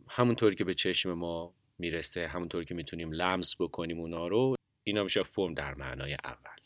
همونطوری 0.09 0.57
که 0.57 0.64
به 0.64 0.74
چشم 0.74 1.12
ما 1.12 1.55
می‌رسه 1.79 2.27
همونطوری 2.27 2.64
که 2.64 2.74
می‌تونیم 2.74 3.12
لمس 3.12 3.57
بکنیم 3.61 4.01
اونا 4.01 4.29
رو 4.29 4.55
اینا 4.85 5.03
میشه 5.03 5.22
فرم 5.22 5.55
در 5.55 5.74
معنای 5.74 6.16
اول. 6.24 6.59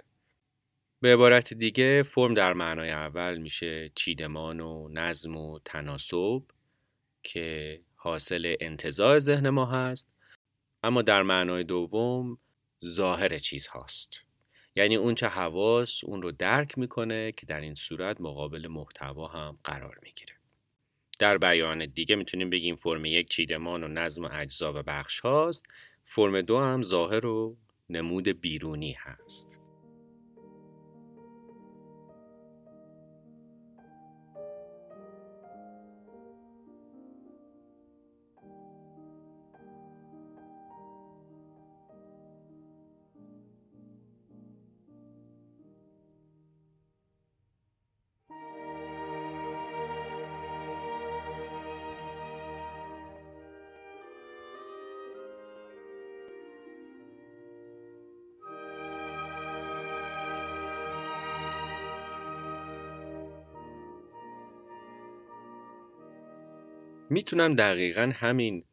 به 1.01 1.13
عبارت 1.13 1.55
دیگه 1.55 2.03
فرم 2.03 2.35
در 2.35 2.53
معنای 2.53 2.91
اول 2.91 3.39
میشه 3.39 3.91
چیدمان 3.95 4.61
و 4.61 4.89
نظم 4.89 5.37
و 5.37 5.59
تناسب 5.65 6.43
که 7.23 7.81
حاصل 7.95 8.57
انتظار 8.61 9.19
ذهن 9.19 9.49
ما 9.49 9.67
هست. 9.67 10.12
اما 10.83 11.03
در 11.03 11.23
معنای 11.23 11.65
دوم 11.65 12.39
ظاهر 12.85 13.39
چیز 13.39 13.67
هاست 13.67 14.23
یعنی 14.77 14.97
اون 14.97 15.15
چه 15.15 15.27
حواس 15.27 16.05
اون 16.05 16.23
رو 16.23 16.33
درک 16.33 16.79
می‌کنه 16.79 17.33
که 17.33 17.47
در 17.47 17.61
این 17.61 17.75
صورت 17.75 18.21
مقابل 18.21 18.67
محتوا 18.67 19.29
هم 19.29 19.59
قرار 19.65 19.99
می‌گیره. 20.03 20.33
در 21.19 21.39
بیان 21.39 21.87
دیگه 21.87 22.17
می‌تونیم 22.17 22.51
بگیم 22.51 22.77
فرم 22.77 23.05
یک 23.05 23.29
چیدمان 23.29 23.85
و 23.85 23.89
نظم 23.89 24.25
اجزا 24.25 24.73
و 24.73 24.83
بخش 24.83 25.21
هاست 25.21 25.67
فرم 26.05 26.41
دو 26.41 26.59
هم 26.59 26.83
ظاهر 26.83 27.27
و 27.27 27.57
نمود 27.89 28.29
بیرونی 28.29 28.93
هست. 28.93 29.62
می‌تونم 67.23 67.55
دقیقا 67.55 68.13
همین 68.15 68.65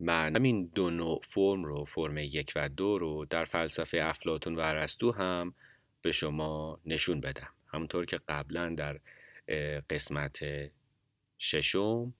معنی 0.00 0.36
همین 0.36 0.70
دو 0.74 0.90
نوع 0.90 1.20
فرم 1.24 1.64
رو 1.64 1.84
فرم 1.84 2.18
یک 2.18 2.52
و 2.56 2.68
دو 2.68 2.98
رو 2.98 3.24
در 3.30 3.44
فلسفه 3.44 3.98
افلاتون 4.02 4.56
و 4.56 4.60
ارسطو 4.60 5.12
هم 5.12 5.54
به 6.02 6.12
شما 6.12 6.80
نشون 6.86 7.20
بدم. 7.20 7.48
همونطور 7.66 8.04
که 8.04 8.20
قبلا 8.28 8.74
در 8.74 9.00
قسمت 9.90 10.40
ششم 11.38 12.14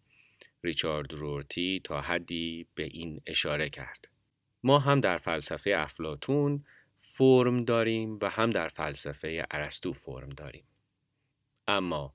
ریچارد 0.64 1.12
رورتی 1.12 1.80
تا 1.84 2.00
حدی 2.00 2.66
به 2.74 2.82
این 2.82 3.20
اشاره 3.26 3.70
کرد. 3.70 4.08
ما 4.62 4.78
هم 4.78 5.00
در 5.00 5.18
فلسفه 5.18 5.74
افلاتون 5.76 6.64
فرم 7.00 7.64
داریم 7.64 8.18
و 8.22 8.30
هم 8.30 8.50
در 8.50 8.68
فلسفه 8.68 9.46
ارسطو 9.50 9.92
فرم 9.92 10.28
داریم. 10.28 10.64
اما 11.68 12.14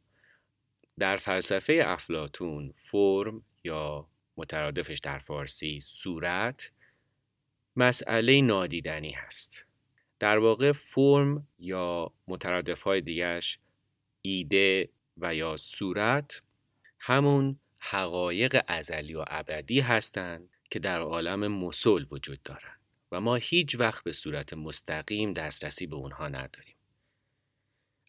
در 1.00 1.18
فلسفه 1.18 1.84
افلاتون 1.86 2.74
فرم 2.78 3.44
یا 3.64 4.08
مترادفش 4.38 5.00
در 5.00 5.20
فارسی 5.20 5.80
صورت 5.80 6.72
مسئله 7.76 8.42
نادیدنی 8.42 9.12
هست. 9.12 9.66
در 10.20 10.38
واقع 10.38 10.72
فرم 10.72 11.48
یا 11.60 12.12
مترادف 12.28 12.82
های 12.82 13.02
دیگرش 13.02 13.60
ایده 14.22 14.90
و 15.18 15.36
یا 15.36 15.58
صورت 15.58 16.42
همون 17.00 17.60
حقایق 17.80 18.64
ازلی 18.68 19.16
و 19.16 19.26
ابدی 19.28 19.80
هستند 19.80 20.50
که 20.72 20.80
در 20.80 21.00
عالم 21.00 21.48
مسل 21.48 22.06
وجود 22.12 22.44
دارند 22.44 22.80
و 23.12 23.22
ما 23.22 23.36
هیچ 23.36 23.76
وقت 23.80 24.04
به 24.04 24.12
صورت 24.12 24.54
مستقیم 24.54 25.34
دسترسی 25.34 25.88
به 25.88 25.96
اونها 25.96 26.28
نداریم. 26.28 26.76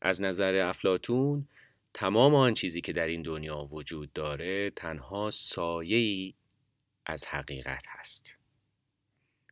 از 0.02 0.22
نظر 0.22 0.54
افلاتون 0.54 1.48
تمام 1.96 2.34
آن 2.34 2.54
چیزی 2.54 2.80
که 2.80 2.92
در 2.92 3.06
این 3.06 3.22
دنیا 3.22 3.68
وجود 3.72 4.12
داره 4.12 4.70
تنها 4.70 5.30
سایه 5.30 6.34
از 7.06 7.26
حقیقت 7.26 7.84
هست. 7.88 8.36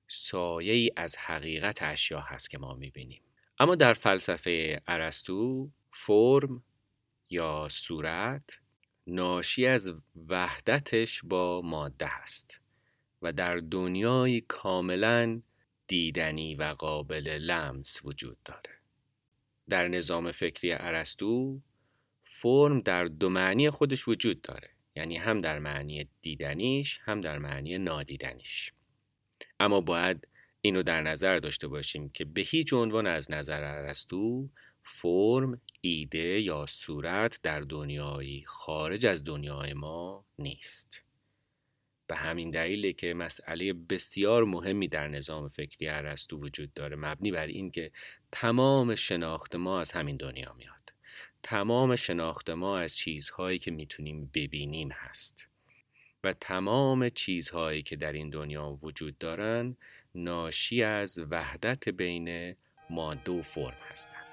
سایه 0.08 0.72
ای 0.72 0.90
از 0.96 1.16
حقیقت 1.16 1.82
اشیا 1.82 2.20
هست 2.20 2.50
که 2.50 2.58
ما 2.58 2.74
می‌بینیم. 2.74 3.22
اما 3.58 3.74
در 3.74 3.92
فلسفه 3.92 4.82
ارسطو 4.86 5.70
فرم 5.92 6.64
یا 7.30 7.68
صورت 7.70 8.60
ناشی 9.06 9.66
از 9.66 9.94
وحدتش 10.28 11.20
با 11.24 11.60
ماده 11.64 12.06
هست 12.08 12.62
و 13.22 13.32
در 13.32 13.56
دنیای 13.56 14.40
کاملا 14.40 15.42
دیدنی 15.86 16.54
و 16.54 16.62
قابل 16.64 17.28
لمس 17.28 18.00
وجود 18.04 18.36
داره. 18.44 18.78
در 19.68 19.88
نظام 19.88 20.32
فکری 20.32 20.72
ارسطو 20.72 21.60
فرم 22.44 22.80
در 22.80 23.04
دو 23.04 23.28
معنی 23.28 23.70
خودش 23.70 24.08
وجود 24.08 24.42
داره. 24.42 24.70
یعنی 24.96 25.16
هم 25.16 25.40
در 25.40 25.58
معنی 25.58 26.08
دیدنیش 26.22 27.00
هم 27.02 27.20
در 27.20 27.38
معنی 27.38 27.78
نادیدنیش. 27.78 28.72
اما 29.60 29.80
باید 29.80 30.28
اینو 30.60 30.82
در 30.82 31.02
نظر 31.02 31.38
داشته 31.38 31.68
باشیم 31.68 32.08
که 32.08 32.24
به 32.24 32.40
هیچ 32.40 32.72
عنوان 32.72 33.06
از 33.06 33.30
نظر 33.30 33.64
ارسطو 33.64 34.48
فرم 34.82 35.60
ایده 35.80 36.40
یا 36.40 36.66
صورت 36.66 37.40
در 37.42 37.60
دنیایی 37.60 38.44
خارج 38.46 39.06
از 39.06 39.24
دنیای 39.24 39.72
ما 39.72 40.24
نیست. 40.38 41.04
به 42.06 42.16
همین 42.16 42.50
دلیله 42.50 42.92
که 42.92 43.14
مسئله 43.14 43.72
بسیار 43.72 44.44
مهمی 44.44 44.88
در 44.88 45.08
نظام 45.08 45.48
فکری 45.48 45.88
ارسطو 45.88 46.36
وجود 46.36 46.74
داره 46.74 46.96
مبنی 46.96 47.30
بر 47.32 47.46
این 47.46 47.70
که 47.70 47.90
تمام 48.32 48.94
شناخت 48.94 49.54
ما 49.54 49.80
از 49.80 49.92
همین 49.92 50.16
دنیا 50.16 50.54
میاد. 50.58 50.73
تمام 51.44 51.96
شناخت 51.96 52.50
ما 52.50 52.78
از 52.78 52.96
چیزهایی 52.96 53.58
که 53.58 53.70
می‌تونیم 53.70 54.30
ببینیم 54.34 54.88
هست. 54.92 55.48
و 56.24 56.32
تمام 56.32 57.08
چیزهایی 57.08 57.82
که 57.82 57.96
در 57.96 58.12
این 58.12 58.30
دنیا 58.30 58.78
وجود 58.82 59.18
دارن 59.18 59.76
ناشی 60.14 60.82
از 60.82 61.18
وحدت 61.30 61.88
بین 61.88 62.56
ماده 62.90 63.32
و 63.32 63.42
فرم 63.42 63.78
هستند 63.90 64.23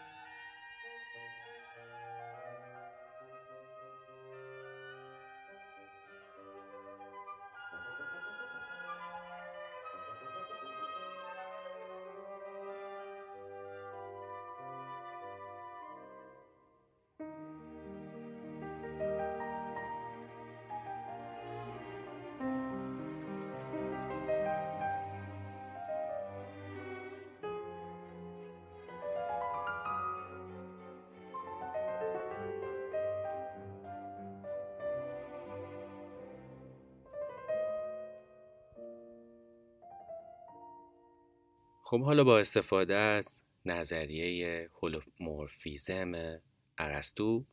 خب 41.91 42.01
حالا 42.01 42.23
با 42.23 42.39
استفاده 42.39 42.95
از 42.95 43.41
نظریه 43.65 44.69
هولومورفیزم 44.81 46.39
ارسطو 46.77 47.45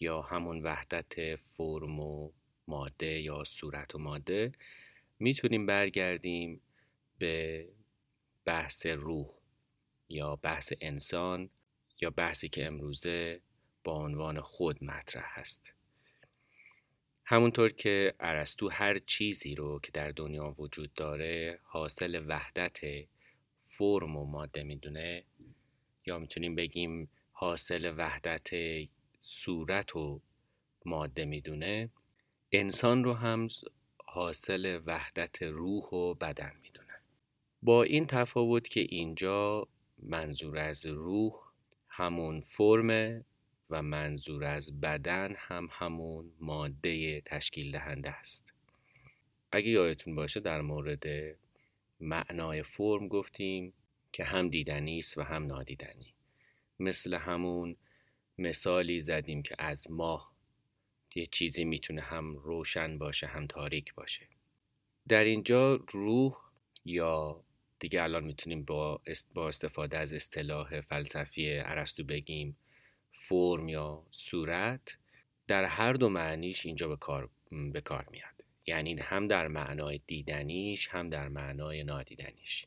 یا 0.00 0.22
همون 0.22 0.62
وحدت 0.62 1.36
فرم 1.36 2.00
و 2.00 2.30
ماده 2.68 3.20
یا 3.20 3.44
صورت 3.44 3.94
و 3.94 3.98
ماده 3.98 4.52
می‌تونیم 5.18 5.66
برگردیم 5.66 6.60
به 7.18 7.68
بحث 8.44 8.86
روح 8.86 9.28
یا 10.08 10.36
بحث 10.36 10.72
انسان 10.80 11.50
یا 12.00 12.10
بحثی 12.10 12.48
که 12.48 12.66
امروزه 12.66 13.40
با 13.84 13.92
عنوان 13.92 14.40
خود 14.40 14.84
مطرح 14.84 15.40
هست. 15.40 15.74
همونطور 17.24 17.72
که 17.72 18.14
ارسطو 18.20 18.68
هر 18.68 18.98
چیزی 18.98 19.54
رو 19.54 19.80
که 19.82 19.90
در 19.92 20.10
دنیا 20.10 20.54
وجود 20.58 20.94
داره 20.94 21.58
حاصل 21.62 22.24
وحدت 22.28 22.80
فرم 23.80 24.16
و 24.16 24.24
ماده 24.24 24.62
می‌دونه؟ 24.62 25.24
یا 26.06 26.18
می‌تونیم 26.18 26.54
بگیم 26.54 27.08
حاصل 27.32 27.94
وحدت 27.96 28.48
صورت 29.20 29.96
و 29.96 30.20
ماده 30.84 31.24
می‌دونه؟ 31.24 31.90
انسان 32.52 33.04
رو 33.04 33.12
هم 33.12 33.48
حاصل 34.06 34.80
وحدت 34.86 35.42
روح 35.42 35.84
و 35.84 36.14
بدن 36.14 36.52
می‌دونه. 36.62 36.94
با 37.62 37.82
این 37.82 38.06
تفاوت 38.06 38.68
که 38.68 38.80
اینجا 38.80 39.68
منظور 39.98 40.58
از 40.58 40.86
روح 40.86 41.32
همون 41.88 42.40
فرم 42.40 43.24
و 43.70 43.82
منظور 43.82 44.44
از 44.44 44.80
بدن 44.80 45.34
هم 45.38 45.68
همون 45.70 46.32
ماده 46.40 47.20
تشکیل 47.20 47.72
دهنده 47.72 48.10
است. 48.10 48.52
اگه 49.52 49.68
یادتون 49.68 50.14
باشه 50.14 50.40
در 50.40 50.60
مورد 50.60 51.04
معنای 52.00 52.62
فرم 52.62 53.08
گفتیم 53.08 53.72
که 54.12 54.24
هم 54.24 54.48
دیدنی 54.48 54.98
است 54.98 55.18
و 55.18 55.22
هم 55.22 55.46
نادیدنی. 55.46 56.14
مثل 56.78 57.14
همون 57.14 57.76
مثالی 58.38 59.00
زدیم 59.00 59.42
که 59.42 59.54
از 59.58 59.90
ماه 59.90 60.32
یه 61.14 61.26
چیزی 61.26 61.64
می‌تونه 61.64 62.02
هم 62.02 62.36
روشن 62.36 62.98
باشه 62.98 63.26
هم 63.26 63.46
تاریک 63.46 63.94
باشه. 63.94 64.28
در 65.08 65.24
اینجا 65.24 65.74
روح 65.74 66.36
یا 66.84 67.44
دیگه 67.78 68.02
الان 68.02 68.24
می‌تونیم 68.24 68.64
با, 68.64 69.00
استفاده 69.36 69.98
از 69.98 70.12
اصطلاح 70.12 70.80
فلسفی 70.80 71.58
ارسطو 71.58 72.04
بگیم 72.04 72.56
فرم 73.12 73.68
یا 73.68 74.06
صورت 74.10 74.98
در 75.46 75.64
هر 75.64 75.92
دو 75.92 76.08
معنیش 76.08 76.66
اینجا 76.66 76.88
به 76.88 76.96
کار, 76.96 77.30
به 77.72 77.80
کار 77.80 78.06
میاد. 78.10 78.39
یعنی 78.66 78.94
هم 78.94 79.28
در 79.28 79.48
معنای 79.48 80.00
دیدنیش 80.06 80.88
هم 80.88 81.10
در 81.10 81.28
معنای 81.28 81.84
نادیدنیش. 81.84 82.66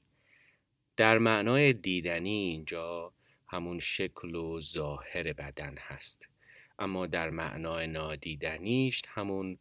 در 0.97 1.17
معنای 1.17 1.73
دیدنی 1.73 2.29
اینجا 2.29 3.13
همون 3.47 3.79
شکل 3.79 4.35
و 4.35 4.59
ظاهر 4.59 5.33
بدن 5.33 5.75
هست. 5.77 6.29
اما 6.79 7.07
در 7.07 7.29
معنای 7.29 7.87
نادیدنیش 7.87 9.01
همون 9.07 9.57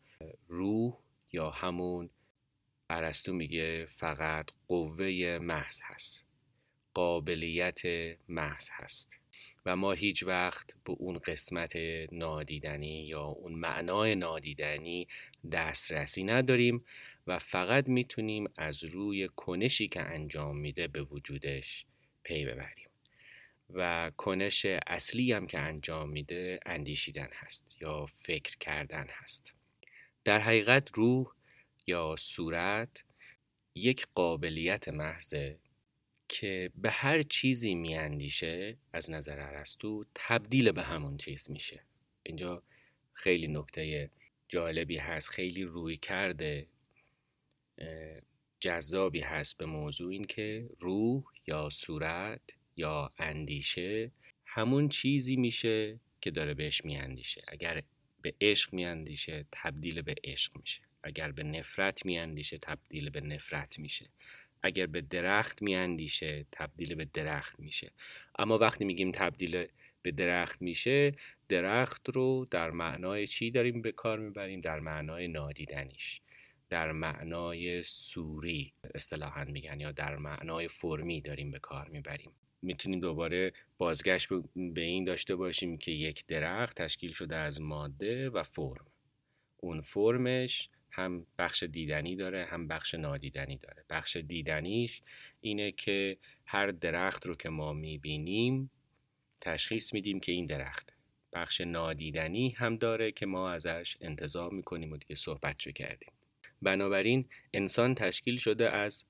روح 0.48 0.98
یا 1.32 1.50
همون 1.50 2.10
ارسطو 2.90 3.32
میگه 3.32 3.86
فقط 3.86 4.50
قوه 4.68 5.38
محض 5.42 5.80
هست. 5.84 6.26
قابلیت 6.94 7.80
محض 8.28 8.68
هست. 8.72 9.21
و 9.66 9.76
ما 9.76 9.92
هیچ 9.92 10.22
وقت 10.22 10.74
به 10.84 10.92
اون 10.92 11.18
قسمت 11.18 11.76
نادیدنی 12.12 13.06
یا 13.06 13.22
اون 13.22 13.52
معنای 13.52 14.14
نادیدنی 14.14 15.08
دسترسی 15.52 16.24
نداریم 16.24 16.84
و 17.26 17.38
فقط 17.38 17.88
می‌تونیم 17.88 18.50
از 18.56 18.84
روی 18.84 19.28
کنشی 19.28 19.88
که 19.88 20.00
انجام 20.00 20.56
میده 20.56 20.88
به 20.88 21.02
وجودش 21.02 21.86
پی 22.22 22.44
ببریم. 22.44 22.88
و 23.70 24.10
کنش 24.16 24.66
اصلی 24.86 25.32
هم 25.32 25.46
که 25.46 25.58
انجام 25.58 26.10
میده 26.10 26.60
اندیشیدن 26.66 27.28
هست 27.32 27.76
یا 27.80 28.06
فکر 28.06 28.58
کردن 28.58 29.06
هست. 29.10 29.54
در 30.24 30.38
حقیقت 30.38 30.88
روح 30.94 31.26
یا 31.86 32.14
صورت 32.18 33.04
یک 33.74 34.06
قابلیت 34.14 34.88
محضه 34.88 35.58
که 36.32 36.70
به 36.76 36.90
هر 36.90 37.22
چیزی 37.22 37.74
میاندیشه 37.74 38.76
از 38.92 39.10
نظر 39.10 39.40
ارسطو 39.40 40.04
تبدیل 40.14 40.72
به 40.72 40.82
همون 40.82 41.16
چیز 41.16 41.50
میشه. 41.50 41.80
اینجا 42.22 42.62
خیلی 43.12 43.48
نکته 43.48 44.10
جالبی 44.48 44.96
هست 44.96 45.28
خیلی 45.28 45.62
روی 45.62 45.96
کرده 45.96 46.66
جذابی 48.60 49.20
هست 49.20 49.58
به 49.58 49.66
موضوع 49.66 50.12
این 50.12 50.24
که 50.24 50.70
روح 50.80 51.24
یا 51.46 51.70
صورت 51.70 52.40
یا 52.76 53.08
اندیشه 53.18 54.10
همون 54.46 54.88
چیزی 54.88 55.36
میشه 55.36 56.00
که 56.20 56.30
داره 56.30 56.54
بهش 56.54 56.84
میاندیشه. 56.84 57.42
اگر 57.48 57.82
به 58.22 58.34
عشق 58.40 58.72
میاندیشه 58.72 59.46
تبدیل 59.52 60.02
به 60.02 60.14
عشق 60.24 60.56
میشه. 60.56 60.82
اگر 61.02 61.32
به 61.32 61.42
نفرت 61.42 62.06
میاندیشه 62.06 62.58
تبدیل 62.58 63.10
به 63.10 63.20
نفرت 63.20 63.78
میشه. 63.78 64.06
اگر 64.62 64.86
به 64.86 65.00
درخت 65.00 65.62
میاندیشه 65.62 66.46
تبدیل 66.52 66.94
به 66.94 67.04
درخت 67.04 67.60
میشه. 67.60 67.90
اما 68.38 68.58
وقتی 68.58 68.84
میگیم 68.84 69.12
تبدیل 69.12 69.66
به 70.02 70.10
درخت 70.10 70.62
میشه 70.62 71.12
درخت 71.48 72.10
رو 72.10 72.46
در 72.50 72.70
معنای 72.70 73.26
چی 73.26 73.50
داریم 73.50 73.82
به 73.82 73.92
کار 73.92 74.18
می‌بریم؟ 74.18 74.60
در 74.60 74.80
معنای 74.80 75.28
نادیدنیش. 75.28 76.20
در 76.70 76.92
معنای 76.92 77.82
سوری 77.82 78.72
اصطلاحا 78.94 79.44
میگن 79.44 79.80
یا 79.80 79.92
در 79.92 80.16
معنای 80.16 80.68
فرمی 80.68 81.20
داریم 81.20 81.50
به 81.50 81.58
کار 81.58 81.88
می‌بریم. 81.88 82.30
می‌تونیم 82.62 83.00
دوباره 83.00 83.52
بازگشت 83.78 84.28
به 84.74 84.80
این 84.80 85.04
داشته 85.04 85.36
باشیم 85.36 85.78
که 85.78 85.90
یک 85.90 86.26
درخت 86.26 86.82
تشکیل 86.82 87.12
شده 87.12 87.36
از 87.36 87.60
ماده 87.60 88.30
و 88.30 88.42
فرم. 88.42 88.86
اون 89.56 89.80
فرمش 89.80 90.68
هم 90.92 91.26
بخش 91.38 91.62
دیدنی 91.62 92.16
داره 92.16 92.44
هم 92.44 92.68
بخش 92.68 92.94
نادیدنی 92.94 93.56
داره. 93.56 93.84
بخش 93.90 94.16
دیدنیش 94.16 95.02
اینه 95.40 95.72
که 95.72 96.16
هر 96.46 96.66
درخت 96.70 97.26
رو 97.26 97.34
که 97.34 97.48
ما 97.48 97.72
می‌بینیم 97.72 98.70
تشخیص 99.40 99.94
میدیم 99.94 100.20
که 100.20 100.32
این 100.32 100.46
درخت 100.46 100.92
بخش 101.32 101.60
نادیدنی 101.60 102.50
هم 102.50 102.76
داره 102.76 103.12
که 103.12 103.26
ما 103.26 103.50
ازش 103.50 103.96
انتظار 104.00 104.50
می‌کنیم 104.50 104.92
و 104.92 104.96
دیگه 104.96 105.14
صحبت 105.14 105.60
شو 105.60 105.72
کردیم. 105.72 106.12
بنابراین 106.62 107.28
انسان 107.54 107.94
تشکیل 107.94 108.36
شده 108.36 108.70
از 108.70 109.04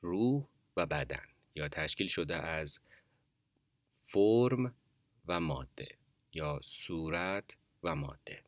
روح 0.00 0.46
و 0.76 0.86
بدن 0.86 1.24
یا 1.54 1.68
تشکیل 1.68 2.06
شده 2.06 2.36
از 2.36 2.80
فرم 3.98 4.74
و 5.28 5.40
ماده 5.40 5.88
یا 6.34 6.60
صورت 6.62 7.56
و 7.82 7.94
ماده. 7.94 8.42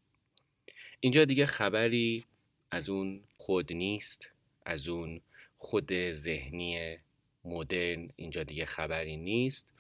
اینجا 1.01 1.25
دیگه 1.25 1.47
خبری 1.47 2.25
از 2.71 2.89
اون 2.89 3.21
خود 3.37 3.73
نیست 3.73 4.31
از 4.67 4.89
اون 4.89 5.21
خود 5.59 6.11
ذهنی 6.11 6.97
مدرن 7.45 8.09
اینجا 8.17 8.43
دیگه 8.43 8.65
خبری 8.65 9.17
نیست 9.17 9.71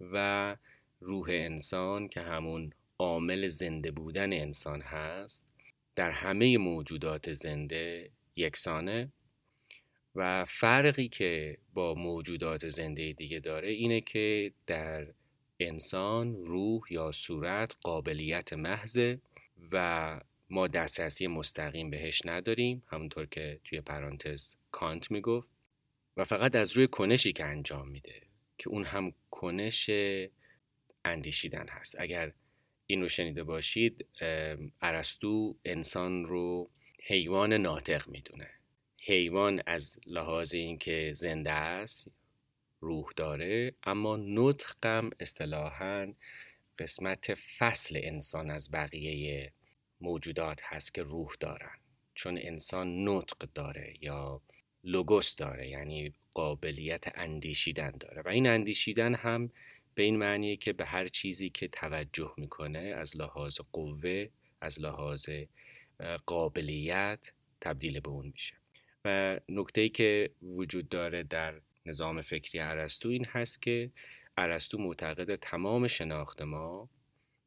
و 0.00 0.56
روح 1.00 1.26
انسان 1.30 2.08
که 2.08 2.20
همون 2.20 2.72
عامل 2.98 3.46
زنده 3.46 3.90
بودن 3.90 4.32
انسان 4.32 4.80
هست 4.80 5.48
در 5.96 6.10
همه 6.10 6.58
موجودات 6.58 7.32
زنده 7.32 8.10
یکسانه 8.36 9.12
و 10.14 10.44
فرقی 10.44 11.08
که 11.08 11.58
با 11.74 11.94
موجودات 11.94 12.68
زنده 12.68 13.12
دیگه 13.12 13.40
داره 13.40 13.70
اینه 13.70 14.00
که 14.00 14.52
در 14.66 15.06
انسان 15.60 16.36
روح 16.46 16.82
یا 16.90 17.12
صورت 17.12 17.76
قابلیت 17.82 18.52
محضه 18.52 19.20
و 19.72 20.20
ما 20.52 20.68
دسترسی 20.68 21.26
مستقیم 21.26 21.90
بهش 21.90 22.22
نداریم 22.24 22.82
همونطور 22.86 23.26
که 23.26 23.60
توی 23.64 23.80
پرانتز 23.80 24.54
کانت 24.70 25.10
می‌گفت. 25.10 25.48
و 26.16 26.24
فقط 26.24 26.54
از 26.54 26.72
روی 26.72 26.86
کنشی 26.86 27.32
که 27.32 27.44
انجام 27.44 27.88
میده 27.88 28.22
که 28.58 28.68
اون 28.68 28.84
هم 28.84 29.12
کنش 29.30 29.90
اندیشیدن 31.04 31.68
هست. 31.68 32.00
اگر 32.00 32.32
این 32.86 33.00
رو 33.00 33.08
شنیده 33.08 33.44
باشید 33.44 34.06
ارسطو 34.82 35.56
انسان 35.64 36.24
رو 36.24 36.70
حیوان 37.02 37.52
ناطق 37.52 38.08
می‌دونه. 38.08 38.50
حیوان 38.98 39.62
از 39.66 40.00
لحاظ 40.06 40.54
اینکه 40.54 41.12
زنده 41.14 41.52
است 41.52 42.10
روح 42.80 43.12
داره 43.16 43.74
اما 43.84 44.16
نطقم 44.16 45.10
اصطلاحا 45.20 46.12
قسمت 46.78 47.34
فصل 47.34 48.00
انسان 48.02 48.50
از 48.50 48.70
بقیه 48.70 49.52
موجودات 50.02 50.60
هست 50.64 50.94
که 50.94 51.02
روح 51.02 51.34
دارن. 51.40 51.78
چون 52.14 52.38
انسان 52.42 53.08
نطق 53.08 53.48
داره 53.54 53.94
یا 54.00 54.42
لوگوس 54.84 55.36
داره 55.36 55.68
یعنی 55.68 56.12
قابلیت 56.34 57.18
اندیشیدن 57.18 57.90
داره. 57.90 58.22
و 58.22 58.28
این 58.28 58.46
اندیشیدن 58.46 59.14
هم 59.14 59.50
به 59.94 60.02
این 60.02 60.16
معنیه 60.16 60.56
که 60.56 60.72
به 60.72 60.84
هر 60.84 61.08
چیزی 61.08 61.50
که 61.50 61.68
توجه 61.68 62.34
می‌کنه 62.36 62.78
از 62.78 63.16
لحاظ 63.16 63.60
قوه 63.72 64.28
از 64.60 64.80
لحاظ 64.80 65.28
قابلیت 66.26 67.32
تبدیل 67.60 68.00
به 68.00 68.08
اون 68.08 68.26
میشه. 68.26 68.54
و 69.04 69.40
نکته 69.48 69.80
ای 69.80 69.88
که 69.88 70.30
وجود 70.42 70.88
داره 70.88 71.22
در 71.22 71.60
نظام 71.86 72.22
فکری 72.22 72.60
ارسطو 72.60 73.08
این 73.08 73.24
هست 73.24 73.62
که 73.62 73.90
ارسطو 74.36 74.78
معتقد 74.78 75.36
تمام 75.36 75.86
شناخت 75.86 76.42
ما 76.42 76.88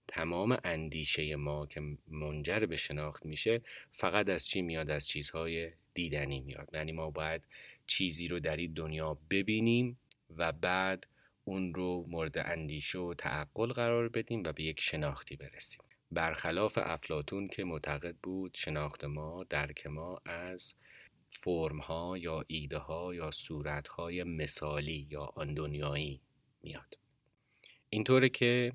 تمام 0.07 0.57
اندیشه 0.63 1.35
ما 1.35 1.65
که 1.65 1.81
منجر 2.07 2.59
به 2.59 2.77
شناخت 2.77 3.25
میشه 3.25 3.61
فقط 3.91 4.29
از 4.29 4.47
چی 4.47 4.61
میاد؟ 4.61 4.89
از 4.89 5.07
چیزهای 5.07 5.71
دیدنی 5.93 6.39
میاد. 6.39 6.69
یعنی 6.73 6.91
ما 6.91 7.09
باید 7.09 7.41
چیزی 7.87 8.27
رو 8.27 8.39
در 8.39 8.57
این 8.57 8.73
دنیا 8.73 9.17
ببینیم 9.29 9.99
و 10.37 10.51
بعد 10.51 11.07
اون 11.43 11.73
رو 11.73 12.05
مورد 12.09 12.37
اندیشه 12.37 12.99
و 12.99 13.13
تعقل 13.13 13.73
قرار 13.73 14.09
بدیم 14.09 14.43
و 14.45 14.51
به 14.51 14.63
یک 14.63 14.81
شناختی 14.81 15.35
برسیم. 15.35 15.81
برخلاف 16.11 16.77
افلاتون 16.81 17.47
که 17.47 17.63
معتقد 17.63 18.15
بود 18.23 18.51
شناخت 18.55 19.03
ما 19.03 19.43
درک 19.49 19.87
ما 19.87 20.21
از 20.25 20.73
فرم 21.31 21.79
ها 21.79 22.17
یا 22.17 22.43
ایده 22.47 22.77
ها 22.77 23.15
یا 23.15 23.31
صورت 23.31 23.87
های 23.87 24.23
مثالی 24.23 25.07
یا 25.09 25.33
آن 25.35 25.53
دنیایی 25.53 26.21
میاد. 26.63 26.97
اینطوره 27.89 28.29
که 28.29 28.73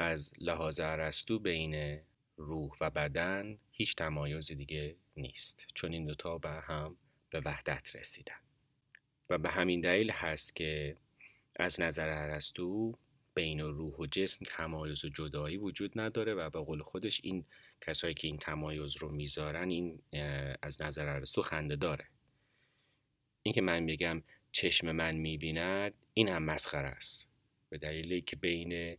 از 0.00 0.32
لحاظ 0.38 0.80
ارسطو 0.80 1.38
بین 1.38 2.00
روح 2.36 2.76
و 2.80 2.90
بدن 2.90 3.58
هیچ 3.72 3.96
تمایز 3.96 4.52
دیگه 4.52 4.96
نیست. 5.16 5.66
چون 5.74 5.92
این 5.92 6.06
دوتا 6.06 6.38
به 6.38 6.48
هم 6.48 6.96
به 7.30 7.40
وحدت 7.40 7.96
رسیدن. 7.96 8.40
و 9.30 9.38
به 9.38 9.48
همین 9.48 9.80
دلیل 9.80 10.10
هست 10.10 10.56
که 10.56 10.96
از 11.56 11.80
نظر 11.80 12.08
ارسطو 12.08 12.98
بین 13.34 13.60
روح 13.60 13.94
و 13.94 14.06
جسم 14.06 14.44
تمایز 14.48 15.04
و 15.04 15.08
جدایی 15.08 15.56
وجود 15.56 16.00
نداره 16.00 16.34
و 16.34 16.50
به 16.50 16.60
قول 16.60 16.82
خودش 16.82 17.20
این 17.24 17.44
کسایی 17.80 18.14
که 18.14 18.26
این 18.26 18.38
تمایز 18.38 18.96
رو 18.96 19.08
می‌ذارن 19.12 19.70
این 19.70 20.02
از 20.62 20.82
نظر 20.82 21.08
ارسطو 21.08 21.42
خنده 21.42 21.76
داره. 21.76 22.06
این 23.42 23.54
که 23.54 23.60
من 23.60 23.80
میگم 23.80 24.22
چشم 24.52 24.92
من 24.92 25.16
می‌بیند 25.16 25.94
این 26.14 26.28
هم 26.28 26.42
مسخره 26.42 26.88
است. 26.88 27.26
به 27.68 27.78
دلیلی 27.78 28.20
که 28.20 28.36
بین 28.36 28.96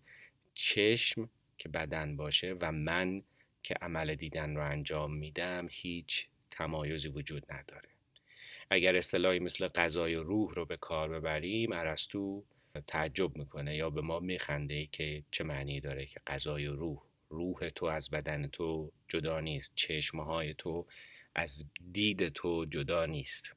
چشم 0.54 1.30
که 1.58 1.70
بدن 1.70 2.16
باشه 2.16 2.56
و 2.62 2.72
من 2.72 3.24
که 3.64 3.76
عمل 3.82 4.16
دیدن 4.16 4.56
رو 4.56 4.72
انجام 4.72 5.14
میدم 5.14 5.68
هیچ 5.72 6.28
تمایزی 6.52 7.10
وجود 7.10 7.52
نداره. 7.52 7.90
اگر 8.70 8.96
اصطلاحی 8.96 9.40
مثل 9.40 9.68
غذای 9.68 10.16
روح 10.16 10.54
رو 10.54 10.66
به 10.66 10.78
کار 10.78 11.10
ببریم 11.10 11.72
ارسطو 11.72 12.44
تعجب 12.88 13.38
می‌کنه 13.38 13.76
یا 13.76 13.90
به 13.90 14.02
ما 14.02 14.20
میخنده 14.20 14.86
که 14.86 15.24
چه 15.32 15.44
معنی 15.44 15.80
داره 15.80 16.06
که 16.06 16.20
غذای 16.28 16.66
روح 16.66 17.02
روح 17.30 17.70
تو 17.70 17.86
از 17.86 18.10
بدن 18.10 18.48
تو 18.48 18.92
جدا 19.08 19.40
نیست 19.40 19.72
چشمهای 19.76 20.54
تو 20.54 20.86
از 21.36 21.66
دید 21.92 22.30
تو 22.30 22.66
جدا 22.66 23.06
نیست. 23.06 23.56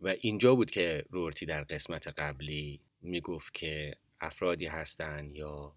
و 0.00 0.14
اینجا 0.20 0.54
بود 0.54 0.70
که 0.70 1.04
رورتی 1.10 1.46
در 1.46 1.64
قسمت 1.64 2.08
قبلی 2.08 2.80
می‌گفت 3.02 3.54
که 3.54 3.96
افرادی 4.20 4.66
هستند 4.66 5.36
یا 5.36 5.72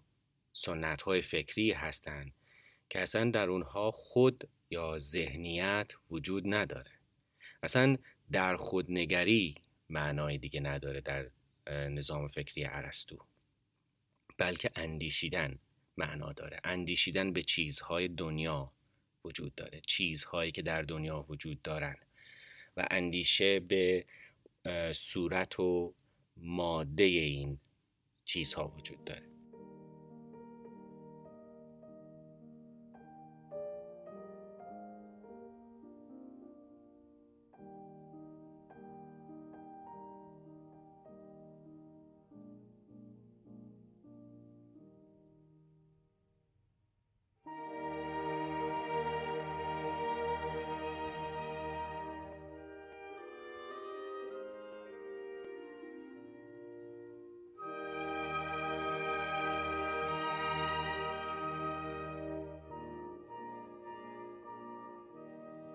سنت 0.52 1.02
های 1.02 1.22
فکری 1.22 1.72
هستند 1.72 2.32
که 2.90 3.00
اصلا 3.00 3.30
در 3.30 3.50
اونها 3.50 3.90
خود 3.90 4.48
یا 4.70 4.98
ذهنیت 4.98 5.92
وجود 6.10 6.42
نداره. 6.46 6.90
اصلا 7.62 7.96
در 8.32 8.56
خودنگری 8.56 9.54
معنای 9.88 10.38
دیگه 10.38 10.60
نداره 10.60 11.00
در 11.00 11.30
نظام 11.68 12.28
فکری 12.28 12.64
ارسطو. 12.64 13.18
بلکه 14.38 14.70
اندیشیدن 14.76 15.58
معنا 15.96 16.32
داره. 16.32 16.60
اندیشیدن 16.64 17.32
به 17.32 17.42
چیزهای 17.42 18.08
دنیا 18.08 18.72
وجود 19.24 19.54
داره. 19.54 19.80
چیزهایی 19.86 20.52
که 20.52 20.62
در 20.62 20.82
دنیا 20.82 21.26
وجود 21.28 21.62
دارن. 21.62 21.96
و 22.76 22.86
اندیشه 22.90 23.60
به 23.60 24.04
صورت 24.92 25.60
و 25.60 25.94
ماده 26.36 27.04
این 27.04 27.58
چیزها 28.24 28.68
وجود 28.68 29.04
داره. 29.04 29.37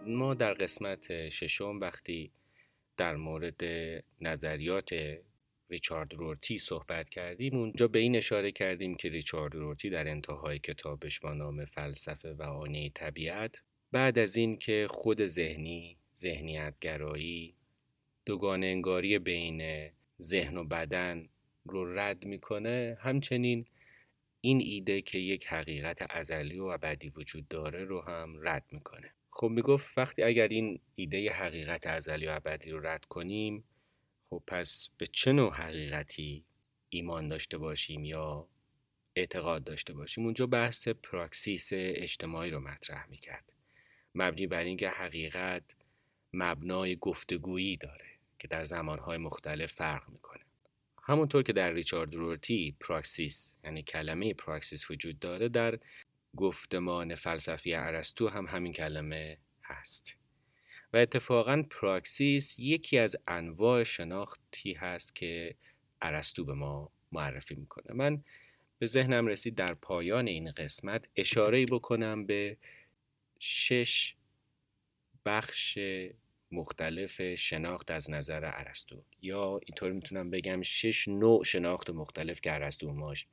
ما 0.07 0.33
در 0.33 0.53
قسمت 0.53 1.29
ششم 1.29 1.79
وقتی 1.79 2.31
در 2.97 3.15
مورد 3.15 3.61
نظریات 4.21 4.89
ریچارد 5.69 6.13
رورتی 6.13 6.57
صحبت 6.57 7.09
کردیم 7.09 7.57
اونجا 7.57 7.87
به 7.87 7.99
این 7.99 8.15
اشاره 8.15 8.51
کردیم 8.51 8.95
که 8.95 9.09
ریچارد 9.09 9.55
رورتی 9.55 9.89
در 9.89 10.07
انتهای 10.07 10.59
کتابش 10.59 11.19
با 11.19 11.33
نام 11.33 11.65
فلسفه 11.65 12.33
و 12.33 12.41
آینه 12.41 12.89
طبیعت 12.89 13.61
بعد 13.91 14.19
از 14.19 14.35
این 14.35 14.57
که 14.57 14.87
خود 14.89 15.27
ذهنی 15.27 15.97
ذهنیت 16.17 16.79
گرایی 16.81 17.55
دوگان 18.25 18.63
انگاری 18.63 19.19
بین 19.19 19.89
ذهن 20.21 20.57
و 20.57 20.63
بدن 20.63 21.29
رو 21.65 21.99
رد 21.99 22.25
می‌کنه 22.25 22.97
همچنین 23.01 23.65
این 24.41 24.61
ایده 24.61 25.01
که 25.01 25.17
یک 25.17 25.47
حقیقت 25.47 25.97
ازلی 26.09 26.59
و 26.59 26.63
ابدی 26.63 27.09
وجود 27.09 27.47
داره 27.47 27.83
رو 27.83 28.01
هم 28.01 28.35
رد 28.41 28.65
می‌کنه. 28.71 29.13
خب 29.35 29.47
می‌گفت 29.47 29.97
وقتی 29.97 30.23
اگر 30.23 30.47
این 30.47 30.79
ایده 30.95 31.31
حقیقت 31.31 31.87
ازلی 31.87 32.27
و 32.27 32.31
ابدی 32.31 32.69
رو 32.69 32.87
رد 32.87 33.05
کنیم 33.05 33.63
خب 34.29 34.43
پس 34.47 34.89
به 34.97 35.07
چه 35.07 35.31
نوع 35.31 35.53
حقیقتی 35.53 36.45
ایمان 36.89 37.27
داشته 37.27 37.57
باشیم 37.57 38.05
یا 38.05 38.47
اعتقاد 39.15 39.63
داشته 39.63 39.93
باشیم؟ 39.93 40.23
اونجا 40.23 40.47
بحث 40.47 40.87
پراکسیس 40.87 41.69
اجتماعی 41.73 42.51
رو 42.51 42.59
مطرح 42.59 43.09
می‌کرد. 43.09 43.53
مبنی 44.15 44.47
بر 44.47 44.63
اینکه 44.63 44.89
حقیقت 44.89 45.63
مبنای 46.33 46.95
گفتگویی 46.95 47.77
داره 47.77 48.05
که 48.39 48.47
در 48.47 48.65
زمانهای 48.65 49.17
مختلف 49.17 49.73
فرق 49.73 50.09
می‌کنه. 50.09 50.41
همونطور 51.03 51.43
که 51.43 51.53
در 51.53 51.71
ریچارد 51.71 52.15
رورتی 52.15 52.75
پراکسیس 52.79 53.55
یعنی 53.63 53.83
کلمه 53.83 54.33
پراکسیس 54.33 54.91
وجود 54.91 55.19
داره 55.19 55.49
در 55.49 55.79
گفتمان 56.37 57.15
فلسفی 57.15 57.73
ارسطو 57.73 58.27
هم 58.27 58.45
همین 58.45 58.73
کلمه 58.73 59.37
هست. 59.63 60.17
و 60.93 60.97
اتفاقا 60.97 61.63
پراکسیس 61.69 62.55
یکی 62.59 62.97
از 62.97 63.15
انواع 63.27 63.83
شناختی 63.83 64.73
هست 64.73 65.15
که 65.15 65.55
ارسطو 66.01 66.45
به 66.45 66.53
ما 66.53 66.91
معرفی 67.11 67.55
می‌کنه. 67.55 67.93
من 67.93 68.23
به 68.79 68.85
ذهنم 68.85 69.27
رسید 69.27 69.55
در 69.55 69.73
پایان 69.73 70.27
این 70.27 70.51
قسمت 70.51 71.09
اشاره 71.15 71.65
بکنم 71.65 72.25
به 72.25 72.57
شش 73.39 74.15
بخش 75.25 75.79
مختلف 76.51 77.35
شناخت 77.35 77.91
از 77.91 78.11
نظر 78.11 78.41
ارسطو. 78.43 79.03
یا 79.21 79.59
اینطور 79.65 79.91
می‌تونم 79.91 80.29
بگم 80.29 80.61
شش 80.61 81.07
نوع 81.07 81.43
شناخت 81.43 81.89
مختلف 81.89 82.41
که 82.41 82.53
ارسطو 82.53 82.91
ماش 82.93 83.27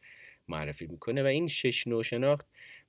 معرفی 0.49 0.87
می‌کنه 0.87 1.23
و 1.23 1.27
این 1.27 1.49
شش 1.49 1.87
نوع 1.87 2.03
شناخت 2.03 2.47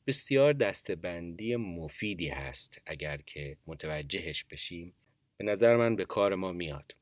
بسیار 0.07 0.53
دستبندی 0.53 1.55
مفیدی 1.55 2.27
هست 2.27 2.81
اگر 2.85 3.17
که 3.17 3.57
متوجهش 3.67 4.43
بشیم. 4.43 4.93
به 5.37 5.43
نظر 5.43 5.75
من 5.75 5.95
به 5.95 6.05
کار 6.05 6.35
ما 6.35 6.51
میاد. 6.51 6.95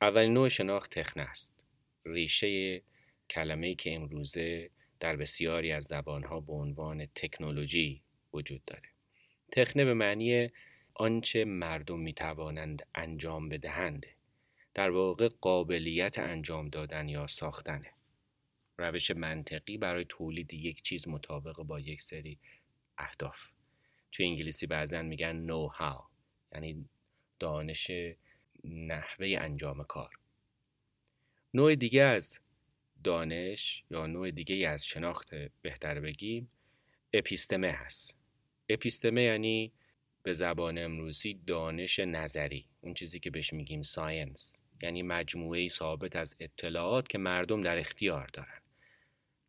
اولین 0.00 0.32
نوع 0.32 0.48
شناخت 0.48 0.98
تخنه 0.98 1.22
است. 1.22 1.64
ریشه 2.06 2.82
کلمه 3.30 3.74
که 3.74 3.94
امروزه 3.94 4.70
در 5.00 5.16
بسیاری 5.16 5.72
از 5.72 5.84
زبانها 5.84 6.40
به 6.40 6.52
عنوان 6.52 7.06
تکنولوژی 7.06 8.02
وجود 8.32 8.64
داره. 8.66 8.88
تخنه 9.52 9.84
به 9.84 9.94
معنی 9.94 10.50
آنچه 10.94 11.44
مردم 11.44 12.00
می 12.00 12.12
توانند 12.12 12.86
انجام 12.94 13.48
بدهند. 13.48 14.06
در 14.74 14.90
واقع 14.90 15.28
قابلیت 15.40 16.18
انجام 16.18 16.68
دادن 16.68 17.08
یا 17.08 17.26
ساختنه 17.26 17.92
روش 18.80 19.10
منطقی 19.10 19.78
برای 19.78 20.04
تولید 20.08 20.54
یک 20.54 20.82
چیز 20.82 21.08
مطابق 21.08 21.56
با 21.56 21.80
یک 21.80 22.02
سری 22.02 22.38
اهداف. 22.98 23.38
تو 24.12 24.22
انگلیسی 24.22 24.66
بعضا 24.66 25.02
میگن 25.02 25.36
نو 25.36 25.66
هاو 25.66 26.04
یعنی 26.52 26.88
دانش 27.38 27.90
نحوه 28.64 29.36
انجام 29.40 29.84
کار. 29.84 30.10
نوع 31.54 31.74
دیگه 31.74 32.02
از 32.02 32.38
دانش 33.04 33.84
یا 33.90 34.06
نوع 34.06 34.30
دیگه 34.30 34.68
از 34.68 34.86
شناخت 34.86 35.34
بهتر 35.62 36.00
بگیم 36.00 36.50
اپیستمه 37.12 37.70
هست. 37.70 38.16
اپیستمه 38.68 39.22
یعنی 39.22 39.72
به 40.22 40.32
زبان 40.32 40.78
امروزی 40.78 41.34
دانش 41.46 41.98
نظری 41.98 42.66
اون 42.80 42.94
چیزی 42.94 43.20
که 43.20 43.30
بهش 43.30 43.52
میگیم 43.52 43.82
ساینس 43.82 44.60
یعنی 44.82 45.02
مجموعه 45.02 45.68
ثابت 45.68 46.16
از 46.16 46.36
اطلاعات 46.40 47.08
که 47.08 47.18
مردم 47.18 47.62
در 47.62 47.78
اختیار 47.78 48.30
دارن. 48.32 48.60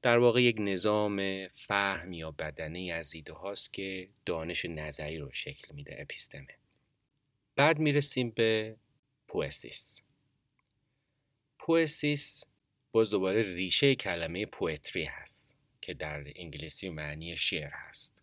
در 0.01 0.17
واقع 0.17 0.41
یک 0.41 0.55
نظام 0.59 1.47
فهم 1.47 2.13
یا 2.13 2.31
بدنه 2.31 2.93
از 2.93 3.15
ایده 3.15 3.33
هاست 3.33 3.73
که 3.73 4.09
دانش 4.25 4.65
نظری 4.65 5.17
رو 5.17 5.31
شکل 5.31 5.75
میده 5.75 5.95
اپیستمه. 5.99 6.57
بعد 7.55 7.79
می‌رسیم 7.79 8.29
به 8.29 8.75
پوئسیس. 9.27 10.01
پوئسیس 11.59 12.43
باز 12.91 13.09
دوباره 13.09 13.41
ریشه 13.41 13.95
کلمه 13.95 14.45
پویتری 14.45 15.03
هست 15.03 15.57
که 15.81 15.93
در 15.93 16.23
انگلیسی 16.35 16.89
معنی 16.89 17.37
شعر 17.37 17.71
هست. 17.73 18.21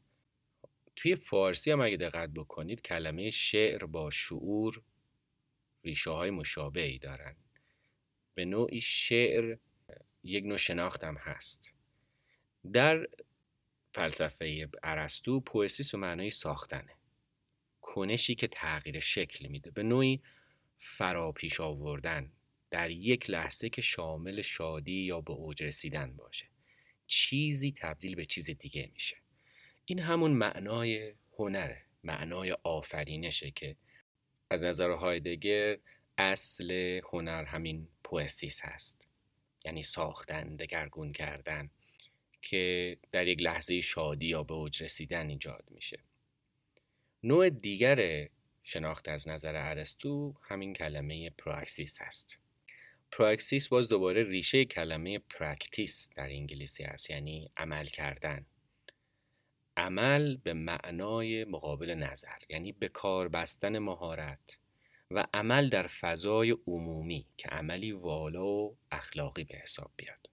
توی 0.97 1.14
فارسی 1.16 1.70
هم 1.70 1.81
اگه 1.81 1.97
دقت 1.97 2.31
بکنید 2.31 2.83
کلمه 2.83 3.31
شعر 3.31 3.87
با 3.87 4.11
شعور 4.11 4.83
ریشه 5.85 6.11
های 6.11 6.31
مشابهی 6.31 6.99
دارن. 6.99 7.37
به 8.35 8.45
نوعی 8.45 8.81
شعر 8.81 9.57
یک 10.22 10.44
نوع 10.44 10.56
شناخت 10.56 11.04
هم 11.04 11.16
هست. 11.16 11.72
در 12.72 13.06
فلسفه 13.94 14.68
ارسطو 14.82 15.40
پویسیس 15.40 15.94
و 15.94 15.98
معنای 15.98 16.30
ساختنه. 16.30 16.94
کنشی 17.80 18.34
که 18.34 18.46
تغییر 18.46 19.00
شکل 19.00 19.46
میده 19.46 19.70
به 19.70 19.82
نوعی 19.82 20.22
فراپیش 20.76 21.60
آوردن 21.60 22.32
در 22.70 22.90
یک 22.90 23.30
لحظه 23.30 23.68
که 23.68 23.82
شامل 23.82 24.42
شادی 24.42 25.00
یا 25.00 25.20
به 25.20 25.32
اوج 25.32 25.62
رسیدن 25.62 26.16
باشه. 26.16 26.46
چیزی 27.06 27.72
تبدیل 27.72 28.14
به 28.14 28.24
چیز 28.24 28.50
دیگه 28.50 28.90
میشه. 28.92 29.16
این 29.84 29.98
همون 29.98 30.30
معنای 30.30 31.14
هنره 31.38 31.82
معنای 32.04 32.56
آفرینشه 32.62 33.50
که 33.50 33.76
از 34.50 34.64
نظر 34.64 34.90
هایدگر 34.90 35.78
اصل 36.18 37.00
هنر 37.12 37.44
همین 37.44 37.88
پوئسیس 38.05 38.61
هست. 38.64 39.07
یعنی 39.68 39.82
ساختن 39.82 40.56
دگرگون 40.56 41.12
کردن 41.12 41.70
که 42.42 42.96
در 43.12 43.26
یک 43.26 43.42
لحظه 43.42 43.80
شادی 43.80 44.26
یا 44.26 44.42
به 44.42 44.54
اوج 44.54 44.82
رسیدن 44.82 45.28
ایجاد 45.28 45.64
میشه. 45.70 45.98
نوع 47.22 47.50
دیگر 47.50 48.28
شناخت 48.62 49.08
از 49.08 49.28
نظر 49.28 49.56
ارسطو 49.56 50.34
همین 50.42 50.74
کلمه 50.74 51.30
پراکسیس 51.30 52.00
هست. 52.00 52.38
پراکسیس 53.12 53.68
باز 53.68 53.88
دوباره 53.88 54.22
ریشه 54.22 54.64
کلمه 54.64 55.18
practice 55.18 56.11
در 56.16 56.26
انگلیسی 56.26 56.84
هست 56.84 57.10
یعنی 57.10 57.50
عمل 57.56 57.86
کردن. 57.86 58.46
عمل 59.76 60.36
به 60.36 60.52
معنای 60.52 61.44
مقابل 61.44 61.94
نظر 61.94 62.38
یعنی 62.48 62.72
به 62.72 62.88
کار 62.88 63.28
بستن 63.28 63.78
مهارت. 63.78 64.58
و 65.11 65.26
عمل 65.34 65.68
در 65.68 65.86
فضای 65.86 66.50
عمومی 66.66 67.26
که 67.36 67.48
عملی 67.48 67.92
والا 67.92 68.46
و 68.46 68.76
اخلاقی 68.90 69.44
به 69.44 69.56
حساب 69.56 69.90
بیاد. 69.96 70.30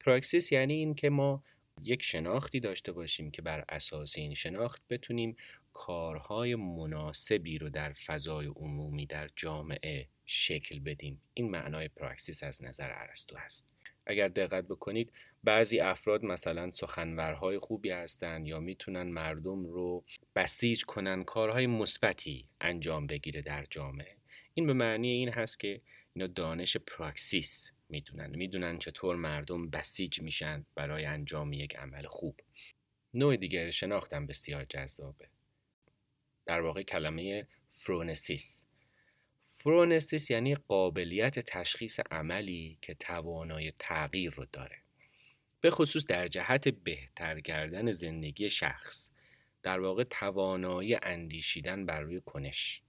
پراکسیس 0.00 0.52
یعنی 0.52 0.74
این 0.74 0.94
که 0.94 1.10
ما 1.10 1.44
یک 1.84 2.02
شناختی 2.02 2.60
داشته 2.60 2.92
باشیم 2.92 3.30
که 3.30 3.42
بر 3.42 3.64
اساس 3.68 4.18
این 4.18 4.34
شناخت 4.34 4.82
بتونیم 4.90 5.36
کارهای 5.72 6.54
مناسبی 6.54 7.58
رو 7.58 7.70
در 7.70 7.92
فضای 7.92 8.46
عمومی 8.46 9.06
در 9.06 9.30
جامعه 9.36 10.08
شکل 10.26 10.78
بدیم. 10.78 11.20
این 11.34 11.50
معنای 11.50 11.88
پراکسیس 11.88 12.42
از 12.42 12.64
نظر 12.64 12.92
ارسطو 12.94 13.36
هست. 13.36 13.68
اگر 14.06 14.28
دقت 14.28 14.64
بکنید 14.64 15.12
بعضی 15.44 15.80
افراد 15.80 16.24
مثلا 16.24 16.70
سخنورهای 16.70 17.58
خوبی 17.58 17.90
هستند 17.90 18.46
یا 18.46 18.60
می‌تونن 18.60 19.02
مردم 19.02 19.66
رو 19.66 20.04
بسیج 20.36 20.84
کنن 20.84 21.24
کارهای 21.24 21.66
مثبتی 21.66 22.48
انجام 22.60 23.06
بگیره 23.06 23.42
در 23.42 23.66
جامعه. 23.70 24.16
این 24.54 24.66
به 24.66 24.72
معنی 24.72 25.08
این 25.08 25.28
هست 25.28 25.60
که 25.60 25.80
اینا 26.14 26.26
دانش 26.26 26.76
پراکسیس 26.76 27.72
می‌دونن. 27.88 28.36
می‌دونن 28.36 28.78
چطور 28.78 29.16
مردم 29.16 29.70
بسیج 29.70 30.20
میشن 30.20 30.66
برای 30.74 31.04
انجام 31.04 31.52
یک 31.52 31.76
عمل 31.76 32.06
خوب. 32.06 32.40
نوع 33.14 33.36
دیگر 33.36 33.70
شناختم 33.70 34.26
بسیار 34.26 34.64
جذابه. 34.64 35.28
در 36.46 36.60
واقع 36.60 36.82
کلمه 36.82 37.46
فرونسیس. 37.68 38.66
فرونسیس 39.62 40.30
یعنی 40.30 40.54
قابلیت 40.54 41.38
تشخیص 41.38 42.00
عملی 42.10 42.78
که 42.80 42.94
توانای 42.94 43.72
تغییر 43.78 44.32
رو 44.32 44.46
داره. 44.52 44.78
به 45.60 45.70
خصوص 45.70 46.06
در 46.06 46.28
جهت 46.28 46.68
بهتر 46.68 47.40
کردن 47.40 47.92
زندگی 47.92 48.50
شخص 48.50 49.10
در 49.62 49.80
واقع 49.80 50.04
توانایی 50.04 50.94
اندیشیدن 51.02 51.86
بر 51.86 52.00
روی 52.00 52.20
کنش. 52.20 52.82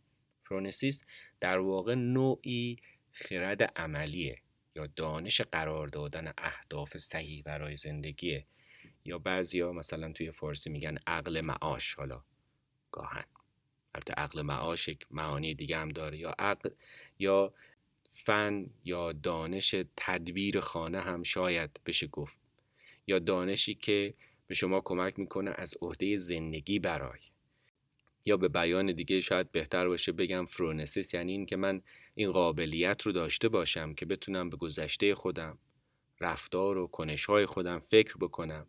فرونسیس 0.44 1.04
در 1.40 1.60
واقع 1.60 1.96
نوعی 1.96 2.78
خرد 3.12 3.64
عملیه 3.64 4.42
یا 4.76 4.88
دانش 4.88 5.42
قرار 5.42 5.88
دادن 5.88 6.34
اهداف 6.38 6.98
صحیح 6.98 7.44
برای 7.44 7.76
زندگیه. 7.76 8.46
یا 9.06 9.20
بعضیا 9.20 9.72
مثلا 9.72 10.12
توی 10.12 10.32
فارسی 10.32 10.70
میگن 10.70 10.98
عقل 11.08 11.42
معاش 11.42 11.94
حالا 11.94 12.24
گاهن. 12.92 13.26
البته 13.96 14.14
عقل 14.14 14.42
معاش 14.42 14.88
یک 14.88 15.06
معانی 15.12 15.54
دیگه 15.54 15.78
هم 15.78 15.90
داره. 15.90 16.18
یا 16.18 16.36
عقل 16.40 16.70
یا 17.20 17.54
فن 18.14 18.70
یا 18.86 19.12
دانش 19.12 19.76
تدبیر 19.98 20.60
خانه 20.60 21.02
هم 21.02 21.24
شاید 21.24 21.70
بشه 21.86 22.08
گفت. 22.08 22.38
یا 23.08 23.20
دانشی 23.20 23.76
که 23.76 24.14
به 24.48 24.56
شما 24.56 24.82
کمک 24.82 25.20
می‌کنه 25.20 25.54
از 25.58 25.76
عهده 25.82 26.18
زندگی 26.18 26.80
برای. 26.80 27.20
یا 28.26 28.38
به 28.38 28.48
بیان 28.48 28.92
دیگه 28.92 29.22
شاید 29.22 29.52
بهتر 29.52 29.88
باشه 29.88 30.12
بگم 30.12 30.46
فرونسیس 30.46 31.14
یعنی 31.14 31.32
این 31.32 31.46
که 31.46 31.56
من 31.56 31.82
این 32.16 32.32
قابلیت 32.32 33.02
رو 33.02 33.12
داشته 33.12 33.50
باشم 33.50 33.94
که 33.94 34.06
بتونم 34.06 34.50
به 34.50 34.58
گذشته 34.58 35.16
خودم 35.16 35.58
رفتار 36.20 36.78
و 36.78 36.88
کنشهای 36.88 37.46
خودم 37.46 37.80
فکر 37.80 38.18
بکنم. 38.18 38.68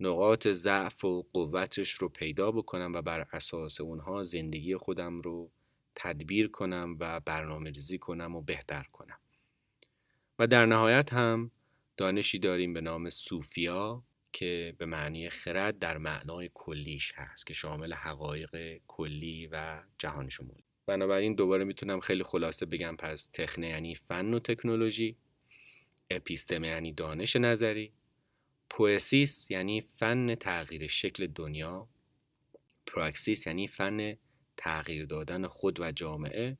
نقاط 0.00 0.48
ضعف 0.48 1.04
و 1.04 1.26
قوتش 1.32 1.92
رو 1.92 2.08
پیدا 2.08 2.50
بکنم 2.50 2.92
و 2.94 3.02
بر 3.02 3.26
اساس 3.32 3.80
اونها 3.80 4.22
زندگی 4.22 4.76
خودم 4.76 5.20
رو 5.20 5.50
تدبیر 5.94 6.48
کنم 6.48 6.96
و 7.00 7.20
برنامه 7.20 7.70
ریزی 7.70 7.98
کنم 7.98 8.36
و 8.36 8.42
بهتر 8.42 8.82
کنم. 8.92 9.18
و 10.38 10.46
در 10.46 10.66
نهایت 10.66 11.12
هم 11.12 11.50
دانشی 11.96 12.38
داریم 12.38 12.74
به 12.74 12.80
نام 12.80 13.10
صوفیا 13.10 14.02
که 14.32 14.74
به 14.78 14.86
معنی 14.86 15.28
خرد 15.28 15.78
در 15.78 15.98
معنای 15.98 16.50
کلیش 16.54 17.12
هست 17.16 17.46
که 17.46 17.54
شامل 17.54 17.92
حقایق 17.92 18.80
کلی 18.86 19.46
و 19.52 19.82
جهان 19.98 20.28
شمول 20.28 20.62
بنابراین 20.86 21.34
دوباره 21.34 21.64
می‌تونم 21.64 22.00
خیلی 22.00 22.22
خلاصه 22.22 22.66
بگم 22.66 22.96
پس 22.96 23.30
تخنه 23.32 23.68
یعنی 23.68 23.94
فن 23.94 24.34
و 24.34 24.38
تکنولوژی 24.38 25.16
اپیستمه 26.10 26.68
یعنی 26.68 26.92
دانش 26.92 27.36
نظری 27.36 27.92
پوئسیس 28.70 29.50
یعنی 29.50 29.80
فن 29.80 30.34
تغییر 30.34 30.86
شکل 30.86 31.26
دنیا. 31.26 31.88
پراکسیس 32.86 33.46
یعنی 33.46 33.68
فن 33.68 34.16
تغییر 34.56 35.06
دادن 35.06 35.46
خود 35.46 35.80
و 35.80 35.92
جامعه. 35.92 36.58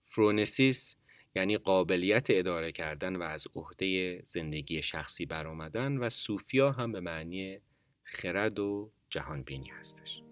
فرونسیس 0.00 0.96
یعنی 1.34 1.56
قابلیت 1.56 2.26
اداره 2.30 2.72
کردن 2.72 3.16
و 3.16 3.22
از 3.22 3.46
عهده 3.54 4.20
زندگی 4.24 4.82
شخصی 4.82 5.26
برآمدن 5.26 5.96
و 5.96 6.08
صوفیا 6.08 6.72
هم 6.72 6.92
به 6.92 7.00
معنی 7.00 7.58
خرد 8.02 8.58
و 8.58 8.90
جهانبینی 9.10 9.68
هستش. 9.68 10.22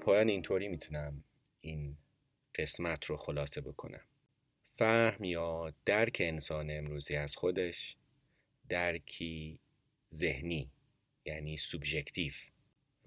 پایان 0.00 0.28
اینطوری 0.28 0.68
می‌تونم 0.68 1.24
این 1.60 1.96
قسمت 2.54 3.04
رو 3.04 3.16
خلاصه 3.16 3.60
بکنم. 3.60 4.04
فهم 4.76 5.24
یا 5.24 5.72
درک 5.84 6.16
انسان 6.20 6.70
امروزی 6.70 7.16
از 7.16 7.36
خودش 7.36 7.96
درکی 8.68 9.58
ذهنی 10.14 10.70
یعنی 11.24 11.56
سوبژکتیو 11.56 12.32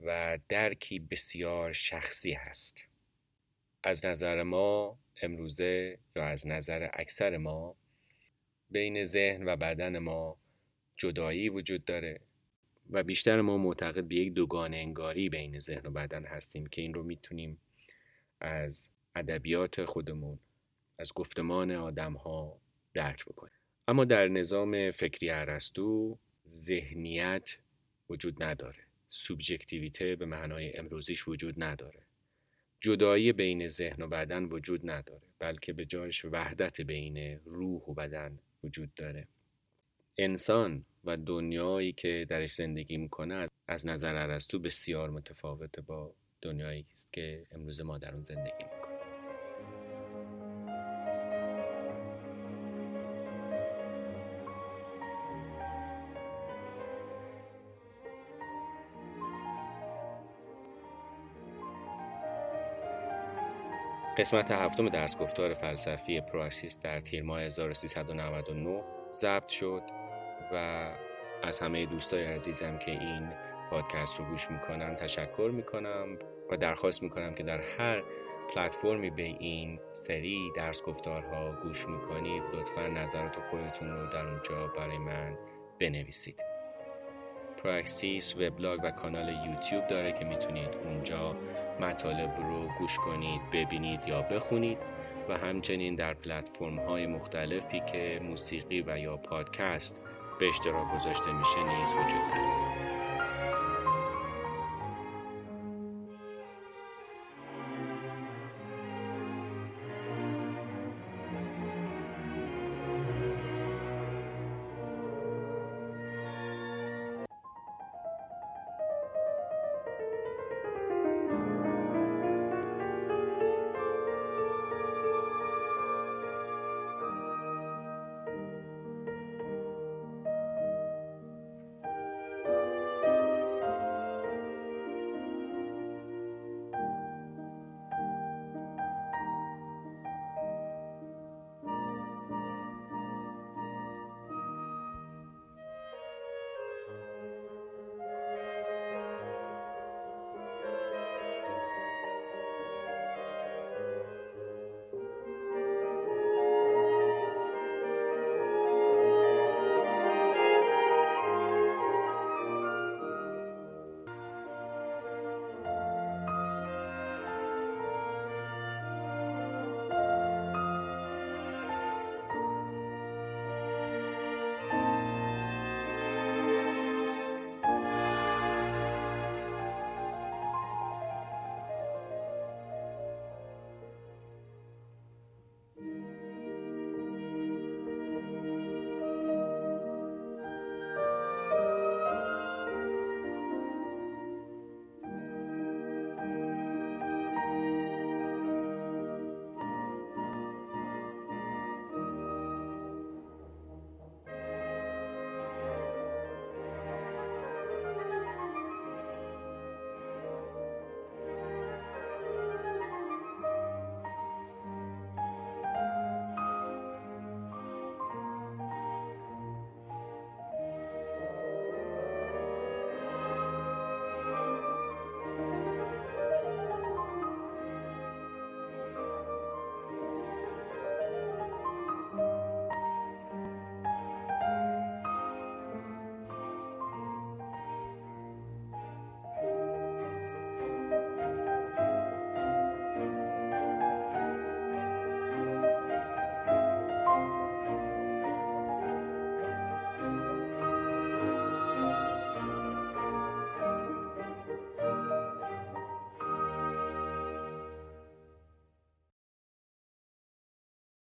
و 0.02 0.40
درکی 0.50 1.00
بسیار 1.00 1.74
شخصی 1.74 2.32
هست. 2.34 2.88
از 3.84 4.06
نظر 4.06 4.44
ما 4.44 5.00
امروزه 5.22 6.00
یا 6.16 6.26
از 6.26 6.48
نظر 6.48 6.90
اکثر 6.94 7.38
ما 7.38 7.76
بین 8.70 9.04
ذهن 9.04 9.44
و 9.46 9.56
بدن 9.56 9.98
ما 10.00 10.38
جدایی 10.98 11.50
وجود 11.50 11.86
داره. 11.86 12.20
و 12.90 13.04
بیشتر 13.04 13.42
ما 13.42 13.58
معتقد 13.58 14.04
به 14.04 14.16
یک 14.16 14.34
دوگانه 14.34 14.78
انگاری 14.78 15.30
بین 15.30 15.60
ذهن 15.60 15.88
و 15.88 15.92
بدن 15.92 16.26
هستیم 16.26 16.66
که 16.66 16.82
این 16.82 16.94
رو 16.94 17.04
می‌تونیم 17.04 17.58
از 18.40 18.90
ادبیات 19.16 19.86
خودمون 19.86 20.40
از 21.00 21.14
گفتمان 21.14 21.72
آدم 21.72 22.14
ها 22.14 22.62
درک 22.94 23.26
بکنیم. 23.26 23.54
اما 23.88 24.06
در 24.06 24.28
نظام 24.28 24.92
فکری 24.92 25.30
ارسطو 25.30 26.18
ذهنیت 26.50 27.58
وجود 28.10 28.44
نداره. 28.44 28.80
سوبژکتیویته 29.08 30.16
به 30.16 30.26
معنای 30.26 30.78
امروزیش 30.78 31.28
وجود 31.28 31.64
نداره. 31.64 32.00
جدایی 32.82 33.34
بین 33.34 33.68
ذهن 33.68 34.04
و 34.04 34.08
بدن 34.08 34.44
وجود 34.44 34.90
نداره 34.90 35.22
بلکه 35.40 35.74
به 35.74 35.86
جایش 35.86 36.26
وحدت 36.26 36.82
بین 36.82 37.40
روح 37.46 37.82
و 37.82 37.94
بدن 37.94 38.40
وجود 38.64 38.94
داره. 38.94 39.28
انسان 40.18 40.86
و 41.04 41.18
دنیایی 41.18 41.94
که 41.94 42.26
درش 42.30 42.54
زندگی 42.54 42.98
می‌کنه 42.98 43.46
از 43.68 43.88
نظر 43.88 44.16
ارسطو 44.16 44.60
بسیار 44.60 45.10
متفاوته 45.10 45.82
با 45.82 46.14
دنیایی 46.42 46.86
است 46.94 47.14
که 47.14 47.46
امروز 47.52 47.82
ما 47.82 47.98
در 47.98 48.14
اون 48.14 48.24
زندگی 48.24 48.64
می‌کنیم. 48.64 48.94
قسمت 64.18 64.52
هفتم 64.52 64.90
درس 64.90 65.18
گفتار 65.18 65.54
فلسفی 65.54 66.22
پراکسیس 66.22 66.80
در 66.80 67.02
تیر 67.02 67.24
ماه 67.24 67.42
1399 67.42 68.84
ضبط 69.14 69.50
شد. 69.50 70.03
و 70.54 70.88
از 71.44 71.60
همه 71.60 71.86
دوستای 71.86 72.26
عزیزم 72.26 72.78
که 72.78 72.92
این 72.92 73.30
پادکست 73.70 74.20
رو 74.20 74.26
گوش 74.26 74.52
می‌کنن 74.52 74.96
تشکر 74.96 75.52
می‌کنم 75.54 76.18
و 76.52 76.58
درخواست 76.58 77.04
می‌کنم 77.04 77.34
که 77.34 77.44
در 77.44 77.62
هر 77.78 78.04
پلتفرمی 78.56 79.10
به 79.10 79.24
این 79.24 79.80
سری 79.94 80.52
درس 80.56 80.84
گفتارها 80.84 81.52
گوش 81.52 81.88
می‌کنید 81.88 82.44
لطفا 82.54 82.88
نظرات 82.88 83.40
خودتون 83.40 83.90
رو 83.90 84.08
در 84.08 84.28
اونجا 84.28 84.68
برای 84.68 84.98
من 84.98 85.38
بنویسید. 85.80 86.42
پراکسیس 87.64 88.36
وبلاگ 88.36 88.80
و 88.84 88.92
کانال 88.92 89.30
یوتیوب 89.30 89.88
داره 89.88 90.12
که 90.12 90.26
می‌تونید 90.26 90.76
اونجا 90.84 91.36
مطالب 91.80 92.38
رو 92.38 92.68
گوش 92.80 92.98
کنید 92.98 93.42
ببینید 93.54 94.08
یا 94.08 94.22
بخونید 94.22 94.78
و 95.30 95.38
همچنین 95.38 95.96
در 95.96 96.14
پلتفرم 96.14 96.80
های 96.80 97.08
مختلفی 97.08 97.80
که 97.80 98.20
موسیقی 98.24 98.84
و 98.88 99.00
یا 99.00 99.18
پادکست 99.18 100.02
به 100.40 100.50
اشتراک 100.50 100.88
گذاشته 100.96 101.34
میشه 101.34 101.64
نیز 101.64 101.90
وجود 101.94 102.28
داره 102.28 102.93